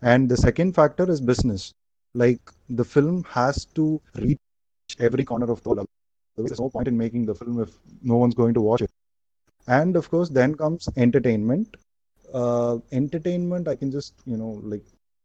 And 0.02 0.30
the 0.30 0.38
second 0.38 0.74
factor 0.74 1.10
is 1.10 1.22
business. 1.22 1.74
Like 2.14 2.40
the 2.70 2.86
film 2.86 3.24
has 3.30 3.66
to 3.76 4.02
reach 4.16 4.40
every 5.00 5.24
corner 5.24 5.52
of 5.52 5.62
the 5.64 5.70
world. 5.70 5.88
There's 6.36 6.60
no 6.60 6.70
point 6.70 6.88
in 6.88 6.98
making 6.98 7.26
the 7.26 7.36
film 7.36 7.60
if 7.62 7.72
no 8.02 8.18
one's 8.18 8.36
going 8.36 8.54
to 8.54 8.62
watch 8.62 8.82
it. 8.82 8.92
And 9.68 9.96
of 9.96 10.10
course, 10.10 10.30
then 10.30 10.56
comes 10.56 10.88
entertainment. 10.96 11.76
Uh, 12.34 12.78
entertainment, 12.92 13.68
I 13.68 13.76
can 13.76 13.92
just, 13.92 14.14
you 14.26 14.38
know, 14.38 14.62
like 14.64 14.84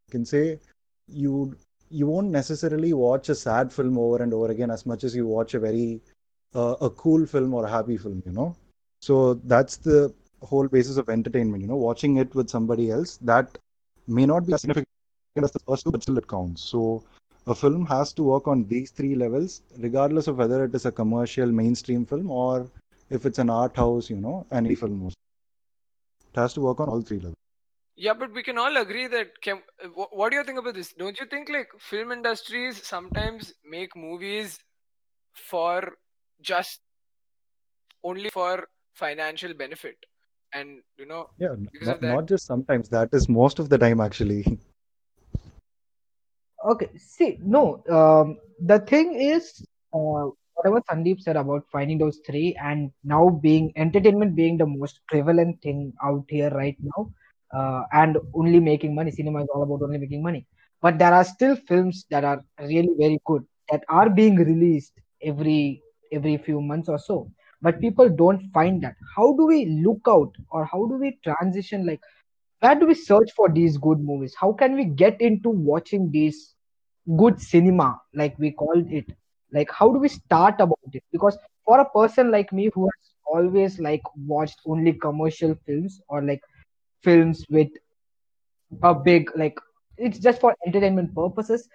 I 0.09 0.11
can 0.11 0.25
say 0.25 0.59
you 1.07 1.55
you 1.89 2.07
won't 2.07 2.31
necessarily 2.31 2.93
watch 2.93 3.29
a 3.29 3.35
sad 3.35 3.71
film 3.71 3.97
over 3.97 4.23
and 4.23 4.33
over 4.33 4.51
again 4.51 4.71
as 4.71 4.85
much 4.85 5.03
as 5.03 5.15
you 5.15 5.27
watch 5.27 5.53
a 5.53 5.59
very 5.59 6.01
uh, 6.55 6.75
a 6.81 6.89
cool 6.89 7.25
film 7.25 7.53
or 7.53 7.65
a 7.65 7.69
happy 7.69 7.97
film, 7.97 8.23
you 8.25 8.31
know. 8.31 8.55
So 9.01 9.35
that's 9.35 9.77
the 9.77 10.13
whole 10.41 10.67
basis 10.67 10.97
of 10.97 11.09
entertainment, 11.09 11.61
you 11.61 11.67
know, 11.67 11.75
watching 11.75 12.17
it 12.17 12.33
with 12.33 12.49
somebody 12.49 12.89
else 12.89 13.17
that 13.17 13.57
may 14.07 14.25
not 14.25 14.45
be 14.45 14.53
as 14.53 14.61
significant 14.61 14.87
as 15.41 15.51
the 15.51 15.59
first 15.59 15.83
two, 15.83 15.91
but 15.91 16.01
still 16.01 16.17
it 16.17 16.27
counts. 16.27 16.61
So 16.61 17.03
a 17.47 17.55
film 17.55 17.85
has 17.87 18.13
to 18.13 18.23
work 18.23 18.47
on 18.47 18.65
these 18.67 18.91
three 18.91 19.15
levels, 19.15 19.61
regardless 19.77 20.27
of 20.27 20.37
whether 20.37 20.63
it 20.65 20.73
is 20.75 20.85
a 20.85 20.91
commercial 20.91 21.47
mainstream 21.47 22.05
film 22.05 22.31
or 22.31 22.69
if 23.09 23.25
it's 23.25 23.39
an 23.39 23.49
art 23.49 23.75
house, 23.75 24.09
you 24.09 24.17
know, 24.17 24.45
an 24.51 24.65
indie 24.65 24.77
film. 24.77 25.07
It 25.07 26.39
has 26.39 26.53
to 26.53 26.61
work 26.61 26.79
on 26.79 26.89
all 26.89 27.01
three 27.01 27.17
levels. 27.17 27.35
Yeah, 27.95 28.13
but 28.13 28.33
we 28.33 28.41
can 28.41 28.57
all 28.57 28.75
agree 28.77 29.07
that. 29.07 29.39
Can, 29.41 29.61
what 29.93 30.31
do 30.31 30.37
you 30.37 30.43
think 30.43 30.57
about 30.57 30.73
this? 30.73 30.93
Don't 30.93 31.19
you 31.19 31.27
think 31.27 31.49
like 31.49 31.67
film 31.79 32.11
industries 32.11 32.85
sometimes 32.85 33.53
make 33.69 33.95
movies 33.95 34.57
for 35.33 35.93
just 36.41 36.79
only 38.03 38.29
for 38.29 38.67
financial 38.93 39.53
benefit, 39.53 39.95
and 40.53 40.81
you 40.97 41.05
know 41.05 41.29
Yeah, 41.37 41.55
not, 41.81 42.01
that. 42.01 42.19
not 42.19 42.25
just 42.27 42.45
sometimes, 42.45 42.89
that 42.89 43.09
is 43.13 43.29
most 43.29 43.59
of 43.59 43.69
the 43.69 43.77
time 43.77 43.99
actually. 44.01 44.59
Okay, 46.65 46.89
see, 46.97 47.37
no, 47.43 47.83
um, 47.89 48.37
the 48.59 48.79
thing 48.79 49.13
is, 49.15 49.63
uh, 49.93 50.25
whatever 50.55 50.81
Sandeep 50.89 51.19
said 51.21 51.35
about 51.37 51.63
finding 51.71 51.97
those 51.97 52.19
three 52.25 52.55
and 52.61 52.91
now 53.03 53.29
being 53.29 53.71
entertainment 53.75 54.35
being 54.35 54.57
the 54.57 54.65
most 54.65 54.99
prevalent 55.07 55.61
thing 55.61 55.93
out 56.03 56.23
here 56.29 56.49
right 56.51 56.77
now, 56.81 57.11
uh, 57.57 57.83
and 57.93 58.17
only 58.33 58.59
making 58.59 58.95
money. 58.95 59.11
Cinema 59.11 59.41
is 59.43 59.47
all 59.53 59.63
about 59.63 59.81
only 59.83 59.97
making 59.97 60.23
money. 60.23 60.45
But 60.81 60.97
there 60.99 61.13
are 61.13 61.23
still 61.23 61.55
films 61.55 62.05
that 62.09 62.23
are 62.23 62.41
really 62.59 62.93
very 62.97 63.19
good 63.25 63.43
that 63.71 63.83
are 63.89 64.09
being 64.09 64.35
released 64.35 64.93
every 65.23 65.81
every 66.11 66.37
few 66.37 66.61
months 66.61 66.89
or 66.89 66.97
so. 66.99 67.29
But 67.63 67.81
people 67.81 68.09
don't 68.09 68.51
find 68.53 68.83
that. 68.83 68.95
How 69.15 69.33
do 69.35 69.47
we 69.47 69.65
look 69.65 70.01
out 70.07 70.33
or 70.51 70.65
how 70.65 70.85
do 70.87 70.95
we 70.97 71.19
transition? 71.23 71.87
Like, 71.87 72.01
where 72.59 72.75
do 72.75 72.87
we 72.87 72.95
search 72.95 73.31
for 73.35 73.49
these 73.49 73.77
good 73.77 73.99
movies? 73.99 74.35
How 74.39 74.53
can 74.53 74.75
we 74.75 74.85
get 74.85 75.21
into 75.21 75.49
watching 75.49 76.11
these 76.11 76.55
good 77.17 77.41
cinema 77.41 77.99
like 78.13 78.37
we 78.39 78.51
called 78.51 78.91
it 78.91 79.05
like 79.53 79.71
how 79.71 79.91
do 79.91 79.99
we 79.99 80.09
start 80.09 80.55
about 80.59 80.91
it 80.93 81.03
because 81.11 81.37
for 81.65 81.79
a 81.79 81.89
person 81.89 82.31
like 82.31 82.51
me 82.53 82.69
who 82.73 82.85
has 82.85 83.11
always 83.25 83.79
like 83.79 84.01
watched 84.27 84.59
only 84.65 84.93
commercial 84.93 85.55
films 85.65 86.01
or 86.09 86.21
like 86.23 86.41
films 87.03 87.45
with 87.49 87.69
a 88.83 88.93
big 88.95 89.29
like 89.35 89.57
it's 89.97 90.19
just 90.19 90.41
for 90.41 90.55
entertainment 90.65 91.13
purposes 91.15 91.67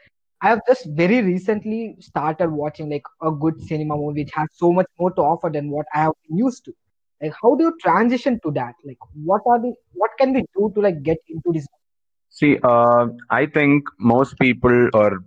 i 0.43 0.49
have 0.49 0.61
just 0.69 0.87
very 1.03 1.21
recently 1.23 1.97
started 2.01 2.51
watching 2.51 2.91
like 2.91 3.09
a 3.23 3.31
good 3.31 3.61
cinema 3.71 3.97
movie 3.97 4.23
which 4.23 4.35
has 4.35 4.49
so 4.53 4.73
much 4.73 4.87
more 4.99 5.13
to 5.13 5.23
offer 5.23 5.51
than 5.51 5.71
what 5.71 5.87
i 5.95 5.99
have 6.07 6.13
been 6.27 6.39
used 6.39 6.65
to 6.65 6.75
like 7.23 7.35
how 7.43 7.55
do 7.57 7.65
you 7.65 7.75
transition 7.83 8.39
to 8.45 8.51
that 8.53 8.75
like 8.85 9.11
what 9.33 9.43
are 9.47 9.61
the 9.61 9.73
what 9.95 10.11
can 10.19 10.33
we 10.33 10.45
do 10.59 10.73
to 10.75 10.81
like 10.89 11.03
get 11.03 11.19
into 11.29 11.53
this 11.53 11.67
See, 12.31 12.59
uh, 12.63 13.09
I 13.31 13.47
think 13.47 13.85
most 13.99 14.39
people 14.39 14.91
or 14.95 15.21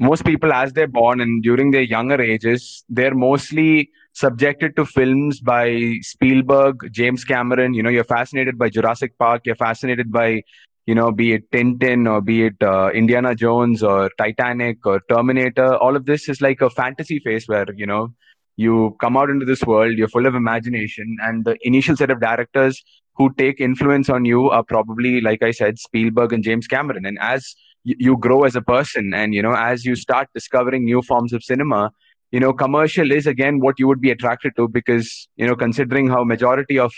most 0.00 0.24
people 0.24 0.52
as 0.52 0.72
they're 0.72 0.88
born 0.88 1.20
and 1.20 1.42
during 1.42 1.70
their 1.70 1.82
younger 1.82 2.20
ages 2.20 2.84
they're 2.88 3.14
mostly 3.14 3.90
subjected 4.12 4.74
to 4.76 4.84
films 4.84 5.40
by 5.40 5.98
Spielberg, 6.00 6.88
James 6.90 7.24
Cameron. 7.24 7.74
You 7.74 7.82
know, 7.82 7.90
you're 7.90 8.04
fascinated 8.04 8.58
by 8.58 8.68
Jurassic 8.68 9.16
Park. 9.18 9.42
You're 9.44 9.54
fascinated 9.54 10.10
by, 10.10 10.42
you 10.86 10.94
know, 10.94 11.10
be 11.12 11.32
it 11.32 11.50
Tintin 11.50 12.10
or 12.10 12.20
be 12.20 12.44
it 12.46 12.54
uh, 12.62 12.90
Indiana 12.90 13.34
Jones 13.34 13.82
or 13.82 14.10
Titanic 14.18 14.84
or 14.84 15.00
Terminator. 15.08 15.76
All 15.76 15.96
of 15.96 16.06
this 16.06 16.28
is 16.28 16.40
like 16.40 16.60
a 16.60 16.70
fantasy 16.70 17.20
phase 17.20 17.46
where 17.46 17.66
you 17.74 17.86
know 17.86 18.08
you 18.56 18.96
come 19.00 19.16
out 19.16 19.30
into 19.30 19.46
this 19.46 19.62
world. 19.62 19.96
You're 19.96 20.08
full 20.08 20.26
of 20.26 20.34
imagination, 20.34 21.16
and 21.22 21.44
the 21.44 21.56
initial 21.62 21.96
set 21.96 22.10
of 22.10 22.20
directors 22.20 22.82
who 23.16 23.32
take 23.34 23.60
influence 23.60 24.10
on 24.10 24.24
you 24.24 24.50
are 24.50 24.64
probably, 24.64 25.20
like 25.20 25.42
I 25.42 25.52
said, 25.52 25.78
Spielberg 25.78 26.32
and 26.32 26.42
James 26.42 26.66
Cameron. 26.66 27.06
And 27.06 27.16
as 27.20 27.54
y- 27.86 27.94
you 27.98 28.16
grow 28.16 28.42
as 28.42 28.56
a 28.56 28.62
person, 28.62 29.14
and 29.14 29.34
you 29.34 29.42
know, 29.42 29.54
as 29.54 29.84
you 29.84 29.94
start 29.96 30.28
discovering 30.34 30.84
new 30.84 31.00
forms 31.02 31.32
of 31.32 31.42
cinema, 31.42 31.90
you 32.30 32.40
know 32.40 32.52
commercial 32.52 33.12
is 33.12 33.26
again 33.26 33.60
what 33.60 33.78
you 33.78 33.86
would 33.88 34.00
be 34.00 34.10
attracted 34.10 34.54
to 34.56 34.68
because 34.68 35.28
you 35.36 35.46
know 35.46 35.54
considering 35.54 36.08
how 36.08 36.24
majority 36.24 36.78
of 36.78 36.92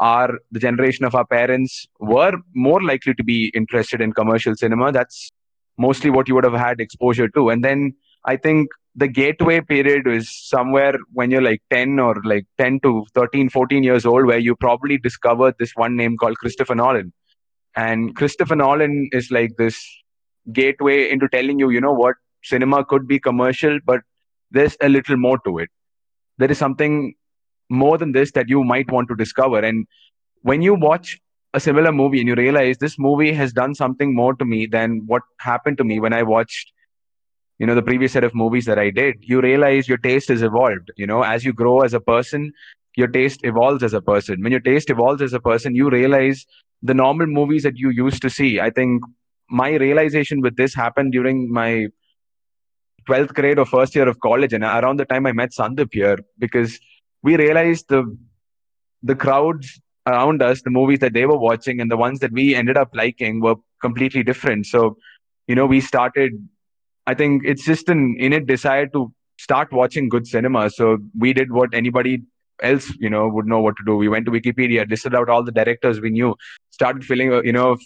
our 0.00 0.38
the 0.50 0.60
generation 0.60 1.04
of 1.04 1.14
our 1.14 1.26
parents 1.26 1.86
were 2.00 2.32
more 2.54 2.82
likely 2.82 3.14
to 3.14 3.24
be 3.24 3.52
interested 3.54 4.00
in 4.00 4.12
commercial 4.12 4.56
cinema. 4.56 4.92
That's 4.92 5.30
mostly 5.78 6.10
what 6.10 6.28
you 6.28 6.34
would 6.34 6.44
have 6.44 6.60
had 6.66 6.80
exposure 6.80 7.28
to. 7.28 7.50
And 7.50 7.64
then 7.64 7.94
i 8.30 8.36
think 8.36 8.68
the 9.02 9.08
gateway 9.08 9.60
period 9.62 10.06
is 10.06 10.30
somewhere 10.46 10.94
when 11.18 11.30
you're 11.30 11.40
like 11.40 11.62
10 11.70 11.98
or 12.00 12.16
like 12.24 12.46
10 12.58 12.80
to 12.80 13.06
13 13.14 13.48
14 13.48 13.82
years 13.82 14.04
old 14.04 14.26
where 14.26 14.42
you 14.46 14.56
probably 14.56 14.98
discovered 14.98 15.54
this 15.58 15.72
one 15.76 15.96
name 15.96 16.18
called 16.18 16.36
christopher 16.36 16.74
nolan. 16.74 17.12
And 17.76 18.14
christopher 18.16 18.56
nolan 18.56 19.08
is 19.12 19.30
like 19.30 19.56
this 19.56 19.80
gateway 20.52 20.98
into 21.10 21.28
telling 21.28 21.58
you 21.58 21.70
you 21.70 21.80
know 21.80 21.92
what 21.92 22.16
cinema 22.42 22.84
could 22.84 23.06
be 23.06 23.18
commercial 23.18 23.78
but 23.86 24.00
there's 24.50 24.76
a 24.80 24.88
little 24.88 25.16
more 25.16 25.38
to 25.46 25.58
it. 25.58 25.70
There 26.38 26.50
is 26.50 26.58
something 26.58 27.14
more 27.70 27.96
than 27.96 28.12
this 28.12 28.32
that 28.32 28.48
you 28.48 28.64
might 28.64 28.90
want 28.90 29.08
to 29.08 29.16
discover. 29.16 29.60
And 29.60 29.86
when 30.42 30.62
you 30.62 30.74
watch 30.74 31.18
a 31.54 31.60
similar 31.60 31.92
movie 31.92 32.18
and 32.20 32.28
you 32.28 32.34
realize 32.34 32.78
this 32.78 32.98
movie 32.98 33.32
has 33.32 33.52
done 33.52 33.74
something 33.74 34.14
more 34.14 34.34
to 34.34 34.44
me 34.44 34.66
than 34.66 35.02
what 35.06 35.22
happened 35.38 35.78
to 35.78 35.84
me 35.84 36.00
when 36.00 36.12
I 36.12 36.22
watched, 36.22 36.72
you 37.58 37.66
know, 37.66 37.74
the 37.74 37.82
previous 37.82 38.12
set 38.12 38.24
of 38.24 38.34
movies 38.34 38.64
that 38.66 38.78
I 38.78 38.90
did, 38.90 39.16
you 39.20 39.40
realize 39.40 39.88
your 39.88 39.98
taste 39.98 40.28
has 40.28 40.42
evolved. 40.42 40.90
You 40.96 41.06
know, 41.06 41.22
as 41.22 41.44
you 41.44 41.52
grow 41.52 41.80
as 41.80 41.94
a 41.94 42.00
person, 42.00 42.52
your 42.96 43.08
taste 43.08 43.40
evolves 43.44 43.82
as 43.82 43.92
a 43.92 44.00
person. 44.00 44.42
When 44.42 44.52
your 44.52 44.60
taste 44.60 44.90
evolves 44.90 45.22
as 45.22 45.32
a 45.32 45.40
person, 45.40 45.74
you 45.74 45.90
realize 45.90 46.46
the 46.82 46.94
normal 46.94 47.26
movies 47.26 47.62
that 47.64 47.76
you 47.76 47.90
used 47.90 48.22
to 48.22 48.30
see. 48.30 48.60
I 48.60 48.70
think 48.70 49.02
my 49.50 49.70
realization 49.72 50.40
with 50.40 50.56
this 50.56 50.74
happened 50.74 51.12
during 51.12 51.52
my 51.52 51.88
12th 53.06 53.34
grade 53.34 53.58
or 53.58 53.66
first 53.66 53.94
year 53.94 54.08
of 54.08 54.20
college 54.20 54.52
and 54.52 54.62
around 54.62 54.98
the 54.98 55.04
time 55.04 55.26
i 55.26 55.32
met 55.32 55.50
sandip 55.58 55.88
here 55.92 56.18
because 56.38 56.78
we 57.22 57.36
realized 57.36 57.86
the 57.88 58.04
the 59.02 59.14
crowds 59.14 59.80
around 60.06 60.42
us 60.42 60.62
the 60.62 60.70
movies 60.70 60.98
that 61.00 61.12
they 61.12 61.26
were 61.26 61.38
watching 61.38 61.80
and 61.80 61.90
the 61.90 61.96
ones 61.96 62.20
that 62.20 62.32
we 62.32 62.54
ended 62.54 62.76
up 62.76 62.90
liking 62.94 63.40
were 63.40 63.56
completely 63.80 64.22
different. 64.22 64.66
So 64.66 64.96
you 65.46 65.54
know 65.54 65.66
we 65.66 65.80
started 65.80 66.32
i 67.06 67.14
think 67.14 67.42
it's 67.44 67.64
just 67.64 67.88
an 67.88 68.16
innate 68.18 68.46
desire 68.46 68.86
to 68.86 69.12
start 69.38 69.72
watching 69.72 70.08
good 70.08 70.26
cinema. 70.26 70.70
So 70.70 70.98
we 71.18 71.32
did 71.32 71.52
what 71.52 71.74
anybody 71.74 72.22
else 72.62 72.92
you 72.98 73.08
know 73.10 73.28
would 73.28 73.46
know 73.46 73.60
what 73.60 73.76
to 73.76 73.82
do. 73.86 73.96
We 73.96 74.08
went 74.08 74.26
to 74.26 74.32
wikipedia 74.32 74.88
listed 74.88 75.14
out 75.14 75.28
all 75.28 75.42
the 75.42 75.52
directors 75.52 76.00
we 76.00 76.10
knew 76.10 76.34
started 76.70 77.04
filling 77.04 77.32
you 77.44 77.52
know 77.52 77.76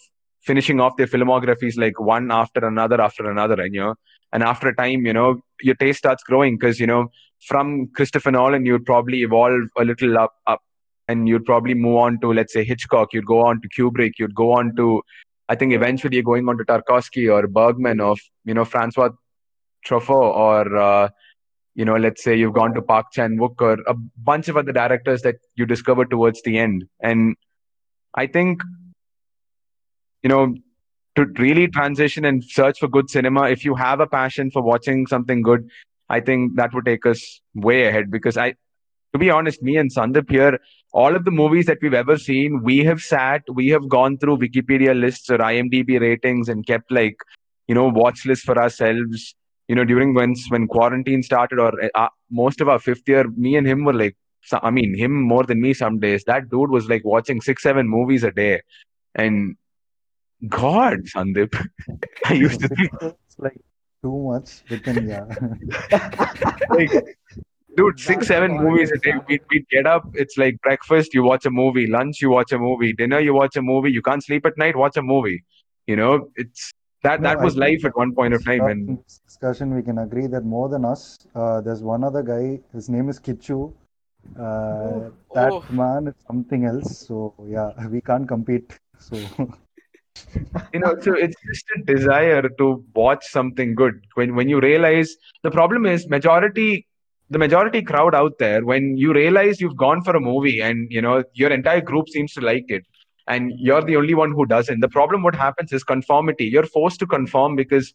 finishing 0.43 0.81
off 0.81 0.97
their 0.97 1.07
filmographies 1.07 1.79
like 1.79 1.99
one 2.01 2.31
after 2.31 2.67
another 2.67 3.01
after 3.01 3.31
another 3.31 3.61
and 3.61 3.75
you 3.75 3.81
know. 3.81 3.95
And 4.33 4.43
after 4.43 4.69
a 4.69 4.75
time 4.77 5.07
you 5.07 5.13
know 5.13 5.41
your 5.63 5.77
taste 5.77 5.99
starts 5.99 6.23
growing 6.25 6.57
because 6.59 6.81
you 6.81 6.87
know 6.87 7.07
from 7.47 7.89
christopher 7.95 8.31
nolan 8.31 8.65
you'd 8.67 8.87
probably 8.87 9.23
evolve 9.23 9.69
a 9.79 9.85
little 9.85 10.19
up 10.19 10.35
up 10.47 10.61
and 11.09 11.29
you'd 11.29 11.45
probably 11.45 11.75
move 11.75 11.97
on 11.97 12.19
to 12.21 12.33
let's 12.33 12.53
say 12.53 12.65
hitchcock. 12.65 13.13
You'd 13.13 13.27
go 13.27 13.45
on 13.45 13.61
to 13.61 13.69
kubrick. 13.69 14.13
You'd 14.19 14.35
go 14.35 14.53
on 14.53 14.75
to 14.77 15.03
i 15.49 15.55
think 15.55 15.75
eventually 15.75 16.17
you're 16.17 16.25
going 16.25 16.49
on 16.49 16.57
to 16.57 16.65
tarkovsky 16.65 17.31
or 17.31 17.47
bergman 17.47 18.01
of 18.01 18.19
you 18.47 18.55
know 18.55 18.65
francois 18.65 19.11
truffaut 19.87 20.35
or 20.35 20.77
uh, 20.79 21.09
you 21.75 21.85
know 21.85 21.97
let's 21.97 22.25
say 22.25 22.35
you've 22.35 22.55
gone 22.55 22.73
to 22.73 22.81
park 22.81 23.07
chan 23.13 23.37
wook 23.37 23.61
or 23.61 23.75
a 23.87 23.95
bunch 24.31 24.49
of 24.49 24.57
other 24.57 24.73
directors 24.73 25.21
that 25.21 25.37
you 25.55 25.67
discover 25.67 26.07
towards 26.07 26.41
the 26.43 26.59
end. 26.59 26.85
And 27.01 27.37
i 28.15 28.27
think 28.27 28.63
you 30.23 30.31
know 30.31 30.55
to 31.17 31.27
really 31.39 31.69
transition 31.69 32.25
and 32.25 32.43
search 32.43 32.79
for 32.81 32.89
good 32.89 33.11
cinema 33.11 33.49
if 33.49 33.65
you 33.65 33.75
have 33.75 34.01
a 34.01 34.07
passion 34.07 34.51
for 34.51 34.63
watching 34.63 35.07
something 35.07 35.43
good 35.43 35.69
i 36.09 36.21
think 36.21 36.57
that 36.57 36.73
would 36.75 36.85
take 36.85 37.07
us 37.07 37.41
way 37.55 37.87
ahead 37.87 38.11
because 38.11 38.37
i 38.37 38.53
to 39.13 39.19
be 39.19 39.31
honest 39.31 39.63
me 39.63 39.77
and 39.77 39.95
sandip 39.95 40.31
here 40.31 40.59
all 40.93 41.17
of 41.17 41.25
the 41.25 41.31
movies 41.31 41.67
that 41.67 41.79
we've 41.83 42.01
ever 42.03 42.17
seen 42.17 42.63
we 42.63 42.79
have 42.85 43.01
sat 43.01 43.43
we 43.53 43.69
have 43.69 43.89
gone 43.89 44.19
through 44.19 44.37
wikipedia 44.39 44.99
lists 44.99 45.31
or 45.31 45.39
imdb 45.39 46.01
ratings 46.01 46.49
and 46.49 46.67
kept 46.67 46.91
like 46.91 47.17
you 47.69 47.75
know 47.75 47.89
watch 47.89 48.27
lists 48.27 48.45
for 48.45 48.59
ourselves 48.59 49.35
you 49.69 49.75
know 49.75 49.85
during 49.85 50.15
when 50.15 50.35
when 50.49 50.67
quarantine 50.67 51.23
started 51.23 51.59
or 51.59 51.73
uh, 51.95 52.09
most 52.31 52.61
of 52.61 52.69
our 52.69 52.79
fifth 52.79 53.09
year 53.09 53.25
me 53.37 53.57
and 53.57 53.67
him 53.67 53.85
were 53.85 53.99
like 54.05 54.17
i 54.63 54.71
mean 54.71 54.95
him 54.95 55.13
more 55.23 55.45
than 55.45 55.61
me 55.61 55.73
some 55.73 55.99
days 55.99 56.25
that 56.25 56.49
dude 56.51 56.71
was 56.71 56.89
like 56.89 57.05
watching 57.05 57.41
six 57.41 57.63
seven 57.63 57.89
movies 57.89 58.25
a 58.25 58.31
day 58.31 58.61
and 59.15 59.57
God, 60.49 61.01
Sandip. 61.15 61.55
I 62.25 62.35
used 62.35 62.61
to 62.61 62.69
think 62.69 62.91
like 63.39 63.61
too 64.05 64.17
much, 64.31 64.53
but 64.69 64.85
then 64.85 64.99
yeah. 65.13 65.25
like, 66.79 66.93
dude, 67.77 67.99
six, 68.09 68.27
seven 68.35 68.57
movies 68.65 68.91
a 68.97 68.99
day. 68.99 69.15
We'd, 69.29 69.43
we'd 69.51 69.69
get 69.77 69.87
up, 69.87 70.05
it's 70.15 70.37
like 70.45 70.61
breakfast, 70.69 71.15
you 71.15 71.23
watch 71.33 71.47
a 71.47 71.51
movie, 71.51 71.87
lunch, 71.99 72.21
you 72.23 72.31
watch 72.31 72.53
a 72.53 72.59
movie, 72.59 72.93
dinner, 72.93 73.21
you 73.21 73.35
watch 73.35 73.57
a 73.57 73.63
movie, 73.63 73.93
you 73.99 74.03
can't 74.03 74.23
sleep 74.31 74.47
at 74.47 74.57
night, 74.65 74.77
watch 74.85 74.97
a 74.97 75.03
movie. 75.03 75.43
You 75.87 75.97
know, 75.97 76.13
it's 76.37 76.73
that 77.03 77.21
No, 77.21 77.29
that 77.29 77.41
was 77.47 77.57
life 77.57 77.85
at 77.85 77.97
one 78.03 78.15
point 78.15 78.35
of 78.35 78.45
time. 78.45 78.63
uh, 78.63 78.69
And 78.75 78.99
discussion, 79.27 79.75
we 79.75 79.83
can 79.83 79.99
agree 79.99 80.27
that 80.29 80.45
more 80.45 80.69
than 80.69 80.85
us, 80.85 81.19
uh, 81.35 81.61
there's 81.61 81.83
one 81.83 82.05
other 82.05 82.23
guy. 82.23 82.61
His 82.73 82.89
name 82.89 83.09
is 83.09 83.19
Kichu. 83.21 83.59
Uh, 84.39 85.11
that 85.35 85.53
Oh. 85.53 85.65
man 85.83 86.07
is 86.09 86.15
something 86.27 86.65
else. 86.65 86.99
So 87.07 87.35
yeah, 87.57 87.87
we 87.89 88.01
can't 88.01 88.27
compete. 88.27 88.79
So 88.99 89.19
you 90.73 90.81
know 90.81 90.95
so 91.01 91.13
it's 91.15 91.37
just 91.47 91.65
a 91.77 91.95
desire 91.95 92.49
to 92.59 92.85
watch 92.95 93.25
something 93.27 93.75
good. 93.75 93.95
When 94.15 94.35
when 94.35 94.49
you 94.49 94.61
realize 94.61 95.17
the 95.43 95.51
problem 95.51 95.87
is 95.87 96.09
majority 96.09 96.87
the 97.31 97.39
majority 97.39 97.83
crowd 97.83 98.15
out 98.15 98.39
there 98.39 98.65
when 98.65 98.97
you 98.97 99.13
realize 99.13 99.61
you've 99.61 99.77
gone 99.77 100.03
for 100.03 100.15
a 100.17 100.21
movie 100.21 100.61
and 100.61 100.91
you 100.91 101.01
know 101.01 101.25
your 101.33 101.51
entire 101.51 101.81
group 101.81 102.09
seems 102.09 102.35
to 102.35 102.41
like 102.41 102.67
it 102.69 102.85
and 103.27 103.53
you're 103.57 103.83
the 103.83 103.97
only 103.97 104.15
one 104.15 104.33
who 104.33 104.47
doesn't 104.47 104.81
the 104.81 104.89
problem 104.89 105.23
what 105.23 105.35
happens 105.35 105.73
is 105.73 105.83
conformity. 105.83 106.45
You're 106.45 106.67
forced 106.67 107.01
to 107.01 107.07
conform 107.07 107.57
because 107.57 107.95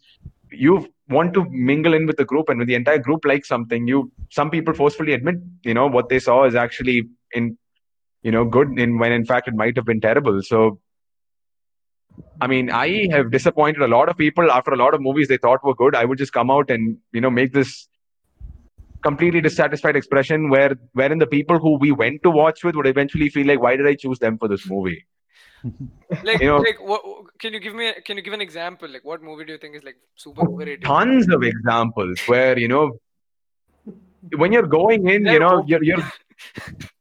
you 0.52 0.88
want 1.10 1.34
to 1.36 1.46
mingle 1.50 1.94
in 1.94 2.08
with 2.08 2.18
the 2.18 2.26
group 2.26 2.50
and 2.50 2.58
when 2.58 2.68
the 2.68 2.76
entire 2.76 2.98
group 2.98 3.24
likes 3.26 3.48
something 3.48 3.88
you 3.88 4.12
some 4.32 4.50
people 4.50 4.74
forcefully 4.74 5.14
admit 5.14 5.36
you 5.64 5.74
know 5.74 5.88
what 5.88 6.10
they 6.10 6.20
saw 6.20 6.46
is 6.46 6.56
actually 6.56 7.04
in 7.34 7.58
you 8.24 8.32
know 8.32 8.46
good 8.46 8.78
in 8.80 8.98
when 8.98 9.12
in 9.12 9.26
fact 9.26 9.48
it 9.48 9.54
might 9.54 9.76
have 9.76 9.86
been 9.86 10.02
terrible. 10.02 10.42
So 10.42 10.80
I 12.42 12.48
mean, 12.48 12.70
I 12.72 13.08
have 13.12 13.32
disappointed 13.32 13.82
a 13.82 13.88
lot 13.88 14.10
of 14.10 14.18
people 14.18 14.52
after 14.52 14.72
a 14.72 14.78
lot 14.78 14.94
of 14.94 15.02
movies 15.02 15.28
they 15.28 15.38
thought 15.38 15.64
were 15.64 15.76
good. 15.76 15.96
I 15.96 16.06
would 16.06 16.18
just 16.18 16.34
come 16.34 16.50
out 16.50 16.70
and 16.72 16.98
you 17.12 17.22
know 17.22 17.30
make 17.30 17.54
this 17.54 17.88
completely 19.04 19.42
dissatisfied 19.42 19.96
expression 19.96 20.50
where 20.50 20.76
wherein 20.94 21.20
the 21.20 21.28
people 21.28 21.60
who 21.60 21.78
we 21.78 21.92
went 21.92 22.22
to 22.24 22.30
watch 22.30 22.64
with 22.64 22.76
would 22.76 22.88
eventually 22.88 23.30
feel 23.30 23.48
like, 23.48 23.62
why 23.62 23.76
did 23.76 23.88
I 23.88 23.96
choose 23.96 24.20
them 24.20 24.38
for 24.38 24.48
this 24.48 24.70
movie? 24.70 25.06
Like, 26.24 26.40
You 26.42 26.48
know- 26.48 26.58
like, 26.58 26.80
what? 26.82 27.02
Can 27.40 27.54
you 27.54 27.60
give 27.60 27.76
me? 27.76 27.94
Can 28.06 28.18
you 28.18 28.24
give 28.24 28.34
an 28.34 28.42
example? 28.42 28.90
Like, 28.90 29.04
what 29.04 29.22
movie 29.22 29.46
do 29.46 29.52
you 29.54 29.58
think 29.58 29.76
is 29.76 29.84
like 29.84 29.98
super 30.16 30.42
overrated? 30.48 30.84
Tons 30.84 31.28
of 31.30 31.44
examples 31.44 32.20
where 32.28 32.58
you 32.58 32.68
know 32.68 33.00
when 34.36 34.52
you're 34.52 34.68
going 34.68 35.08
in, 35.10 35.26
you 35.26 35.40
know, 35.40 35.64
you're 35.68 35.84
you're 35.84 36.12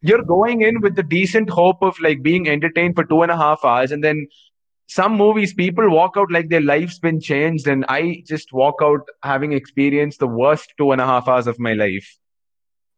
you're 0.03 0.23
going 0.23 0.63
in 0.63 0.81
with 0.81 0.95
the 0.97 1.03
decent 1.03 1.51
hope 1.51 1.83
of 1.83 1.99
like 2.01 2.23
being 2.23 2.49
entertained 2.49 2.95
for 2.97 3.05
two 3.05 3.23
and 3.23 3.31
a 3.33 3.37
half 3.37 3.65
hours, 3.65 3.93
and 3.93 4.03
then 4.05 4.27
some 4.89 5.17
movies 5.17 5.53
people 5.53 5.91
walk 5.91 6.15
out 6.17 6.31
like 6.33 6.49
their 6.49 6.63
life's 6.63 6.99
been 6.99 7.21
changed, 7.21 7.69
and 7.69 7.85
I 7.89 8.23
just 8.27 8.53
walk 8.55 8.77
out 8.83 9.07
having 9.23 9.53
experienced 9.53 10.19
the 10.19 10.27
worst 10.27 10.73
two 10.79 10.93
and 10.93 11.01
a 11.01 11.07
half 11.07 11.29
hours 11.29 11.47
of 11.47 11.59
my 11.59 11.75
life. 11.75 12.17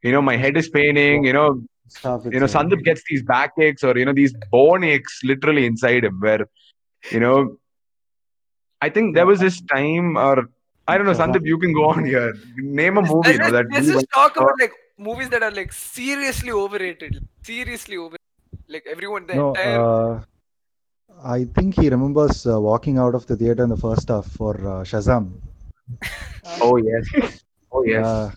You 0.03 0.13
know, 0.13 0.23
my 0.23 0.37
head 0.37 0.57
is 0.57 0.69
paining. 0.69 1.25
You 1.25 1.33
know, 1.33 1.63
stuff. 1.89 2.25
you 2.25 2.39
know, 2.39 2.45
it's, 2.45 2.55
Sandip 2.55 2.85
gets 2.85 3.03
these 3.11 3.25
backaches 3.25 3.83
or 3.83 3.99
you 3.99 4.05
know 4.05 4.13
these 4.13 4.33
bone 4.53 4.85
aches 4.85 5.21
literally 5.25 5.67
inside 5.67 6.05
him. 6.05 6.21
Where, 6.21 6.47
you 7.11 7.19
know, 7.19 7.59
I 8.81 8.89
think 8.89 9.17
there 9.17 9.27
was 9.27 9.41
this 9.41 9.61
time, 9.61 10.17
or 10.17 10.49
I 10.87 10.97
don't 10.97 11.07
know, 11.07 11.13
Shazam. 11.13 11.35
Sandip, 11.35 11.45
you 11.45 11.59
can 11.59 11.73
go 11.73 11.87
on 11.91 12.05
here. 12.05 12.35
Name 12.57 12.99
a 12.99 13.03
movie, 13.03 13.33
you 13.33 13.39
know, 13.39 13.49
let's, 13.49 13.53
that 13.53 13.67
let's 13.73 13.87
just 13.89 14.07
talk 14.15 14.37
about 14.37 14.55
like 14.61 14.73
movies 14.97 15.29
that 15.31 15.43
are 15.43 15.51
like 15.51 15.73
seriously 15.73 16.53
overrated. 16.53 17.27
Seriously 17.43 17.97
overrated. 17.97 18.19
Like 18.69 18.85
everyone, 18.89 19.27
the 19.27 19.35
no, 19.35 19.49
entire. 19.49 19.81
uh, 19.81 20.21
I 21.19 21.45
think 21.45 21.75
he 21.79 21.89
remembers 21.89 22.47
uh, 22.47 22.61
walking 22.61 22.99
out 22.99 23.15
of 23.15 23.27
the 23.27 23.37
theater 23.37 23.63
in 23.65 23.69
the 23.71 23.77
first 23.77 24.09
half 24.09 24.27
for 24.27 24.55
uh, 24.57 24.83
Shazam. 24.85 25.33
Oh 26.61 26.77
yes, 26.77 27.05
oh 27.73 27.83
yes. 27.85 28.05
Yeah, 28.05 28.31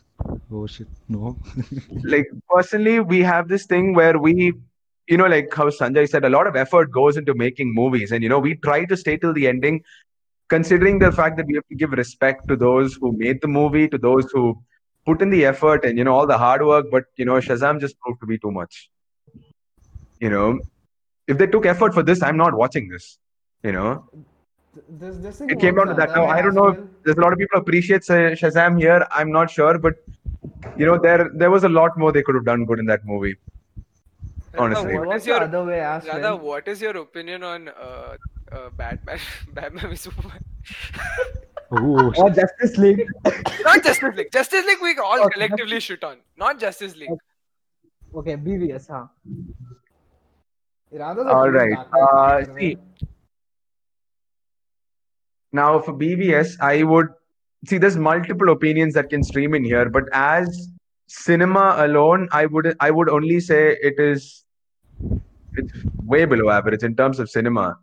Oh 0.51 0.67
shit, 0.67 0.87
no. 1.09 1.37
like 2.03 2.27
personally 2.49 2.99
we 2.99 3.21
have 3.21 3.47
this 3.47 3.65
thing 3.65 3.93
where 3.93 4.17
we 4.17 4.53
you 5.07 5.17
know 5.17 5.27
like 5.27 5.53
how 5.53 5.69
sanjay 5.69 6.07
said 6.07 6.23
a 6.25 6.29
lot 6.29 6.47
of 6.47 6.55
effort 6.55 6.91
goes 6.91 7.17
into 7.17 7.33
making 7.33 7.73
movies. 7.73 8.11
And 8.11 8.23
you 8.23 8.29
know 8.29 8.39
we 8.39 8.55
try 8.55 8.85
to 8.85 8.97
stay 8.97 9.17
till 9.17 9.33
the 9.33 9.47
ending 9.47 9.81
considering 10.49 10.99
the 10.99 11.11
fact 11.11 11.37
that 11.37 11.47
we 11.47 11.55
have 11.55 11.67
to 11.69 11.75
give 11.75 11.91
respect 11.91 12.47
to 12.49 12.55
those 12.55 12.95
who 12.99 13.11
made 13.17 13.41
the 13.41 13.47
movie 13.47 13.87
to 13.89 13.97
those 13.97 14.29
who 14.31 14.55
put 15.05 15.21
in 15.21 15.29
the 15.29 15.45
effort 15.45 15.85
and 15.85 15.97
you 15.97 16.03
know 16.03 16.13
all 16.13 16.27
the 16.27 16.37
hard 16.37 16.65
work. 16.65 16.85
But 16.91 17.05
you 17.17 17.25
know 17.25 17.39
shazam 17.49 17.79
just 17.79 17.99
proved 17.99 18.19
to 18.21 18.27
be 18.27 18.37
too 18.37 18.51
much. 18.51 18.89
You 20.19 20.29
know 20.29 20.59
if 21.27 21.37
they 21.37 21.47
took 21.47 21.65
effort 21.65 21.93
for 21.93 22.03
this 22.03 22.21
i'm 22.21 22.37
not 22.37 22.53
watching 22.63 22.89
this 22.89 23.17
you 23.63 23.71
know 23.79 23.89
This 25.01 25.17
this 25.23 25.39
thing 25.39 25.49
it 25.53 25.59
came 25.63 25.75
down 25.77 25.89
to 25.89 25.93
the 25.93 25.99
that 26.01 26.13
now 26.17 26.25
i 26.35 26.41
don't 26.43 26.55
know 26.59 26.67
if 26.69 26.77
there's 27.03 27.17
a 27.21 27.23
lot 27.23 27.33
of 27.35 27.39
people 27.41 27.59
appreciate 27.63 28.07
shazam 28.43 28.79
here 28.83 28.99
i'm 29.19 29.33
not 29.33 29.51
sure 29.57 29.73
but 29.87 29.99
you 30.79 30.87
know 30.89 30.95
there 31.03 31.29
there 31.41 31.51
was 31.55 31.67
a 31.69 31.71
lot 31.79 31.99
more 32.03 32.11
they 32.15 32.23
could 32.29 32.37
have 32.39 32.47
done 32.51 32.65
good 32.71 32.81
in 32.85 32.89
that 32.93 33.05
movie 33.11 33.35
honestly. 34.57 34.93
It 34.93 34.97
what 34.97 35.07
works 35.07 35.21
is 35.21 35.25
the 35.25 35.31
your 35.31 35.43
other 35.43 35.63
way 35.63 35.79
as 35.81 36.05
Radha, 36.05 36.35
what 36.35 36.67
is 36.67 36.81
your 36.81 36.97
opinion 36.97 37.43
on 37.43 37.69
uh, 37.69 38.17
uh, 38.51 38.69
Batman? 38.77 39.19
Batman 39.53 39.89
v 39.89 39.95
Superman. 39.95 40.43
Oh, 41.75 42.13
Or 42.17 42.29
Justice 42.29 42.77
League. 42.77 43.03
Not 43.63 43.83
Justice 43.83 44.15
League. 44.15 44.31
Justice 44.31 44.63
League 44.63 44.77
we 44.79 44.95
all 44.97 45.19
Okay, 45.21 45.33
collectively 45.33 45.79
shit 45.79 46.03
on. 46.03 46.17
Not 46.37 46.59
Justice 46.59 46.95
League. 46.95 47.09
Okay, 48.13 48.35
BVS, 48.35 48.89
huh? 48.91 49.07
All 51.01 51.49
right. 51.49 51.77
Uh, 51.99 52.43
see, 52.57 52.77
now 55.51 55.79
for 55.79 55.93
BVS, 55.93 56.57
I 56.61 56.83
would 56.83 57.07
see 57.65 57.77
there's 57.77 57.97
multiple 57.97 58.49
opinions 58.49 58.93
that 58.93 59.09
can 59.09 59.23
stream 59.23 59.55
in 59.55 59.63
here, 59.63 59.89
but 59.89 60.03
as 60.13 60.69
cinema 61.07 61.75
alone, 61.79 62.27
I 62.31 62.45
would 62.45 62.75
I 62.79 62.91
would 62.91 63.09
only 63.09 63.39
say 63.39 63.77
it 63.81 63.99
is 63.99 64.45
it's 65.55 65.73
way 66.05 66.25
below 66.25 66.49
average 66.49 66.83
in 66.83 66.95
terms 66.95 67.19
of 67.19 67.29
cinema. 67.29 67.77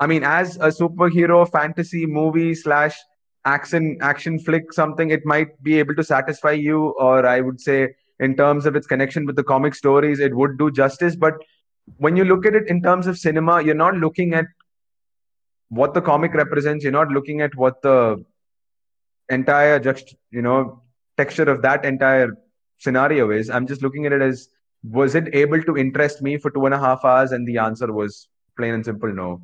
I 0.00 0.06
mean, 0.06 0.24
as 0.24 0.56
a 0.56 0.68
superhero 0.68 1.50
fantasy 1.50 2.06
movie 2.06 2.54
slash 2.54 2.96
action 3.44 3.98
action 4.00 4.38
flick, 4.38 4.72
something 4.72 5.10
it 5.10 5.24
might 5.24 5.60
be 5.62 5.78
able 5.78 5.94
to 5.96 6.04
satisfy 6.04 6.52
you, 6.52 6.90
or 6.98 7.26
I 7.26 7.40
would 7.40 7.60
say 7.60 7.94
in 8.20 8.36
terms 8.36 8.66
of 8.66 8.76
its 8.76 8.86
connection 8.86 9.26
with 9.26 9.36
the 9.36 9.44
comic 9.44 9.74
stories, 9.74 10.20
it 10.20 10.36
would 10.36 10.58
do 10.58 10.70
justice. 10.70 11.16
But 11.16 11.34
when 11.98 12.16
you 12.16 12.24
look 12.24 12.46
at 12.46 12.54
it 12.54 12.68
in 12.68 12.82
terms 12.82 13.06
of 13.06 13.18
cinema, 13.18 13.62
you're 13.62 13.74
not 13.74 13.96
looking 13.96 14.34
at 14.34 14.46
what 15.68 15.94
the 15.94 16.00
comic 16.00 16.34
represents. 16.34 16.84
You're 16.84 16.92
not 16.92 17.08
looking 17.08 17.40
at 17.40 17.54
what 17.54 17.82
the 17.82 18.24
entire 19.28 19.78
just 19.78 20.14
you 20.30 20.42
know 20.42 20.82
texture 21.16 21.44
of 21.44 21.62
that 21.62 21.84
entire 21.84 22.36
scenario 22.78 23.30
is. 23.30 23.50
I'm 23.50 23.66
just 23.66 23.82
looking 23.82 24.06
at 24.06 24.12
it 24.12 24.22
as 24.22 24.48
was 24.82 25.14
it 25.14 25.34
able 25.34 25.62
to 25.62 25.76
interest 25.76 26.22
me 26.22 26.36
for 26.36 26.50
two 26.50 26.66
and 26.66 26.74
a 26.74 26.78
half 26.78 27.04
hours? 27.04 27.32
And 27.32 27.46
the 27.46 27.58
answer 27.58 27.92
was 27.92 28.28
plain 28.56 28.74
and 28.74 28.84
simple 28.84 29.12
no. 29.12 29.40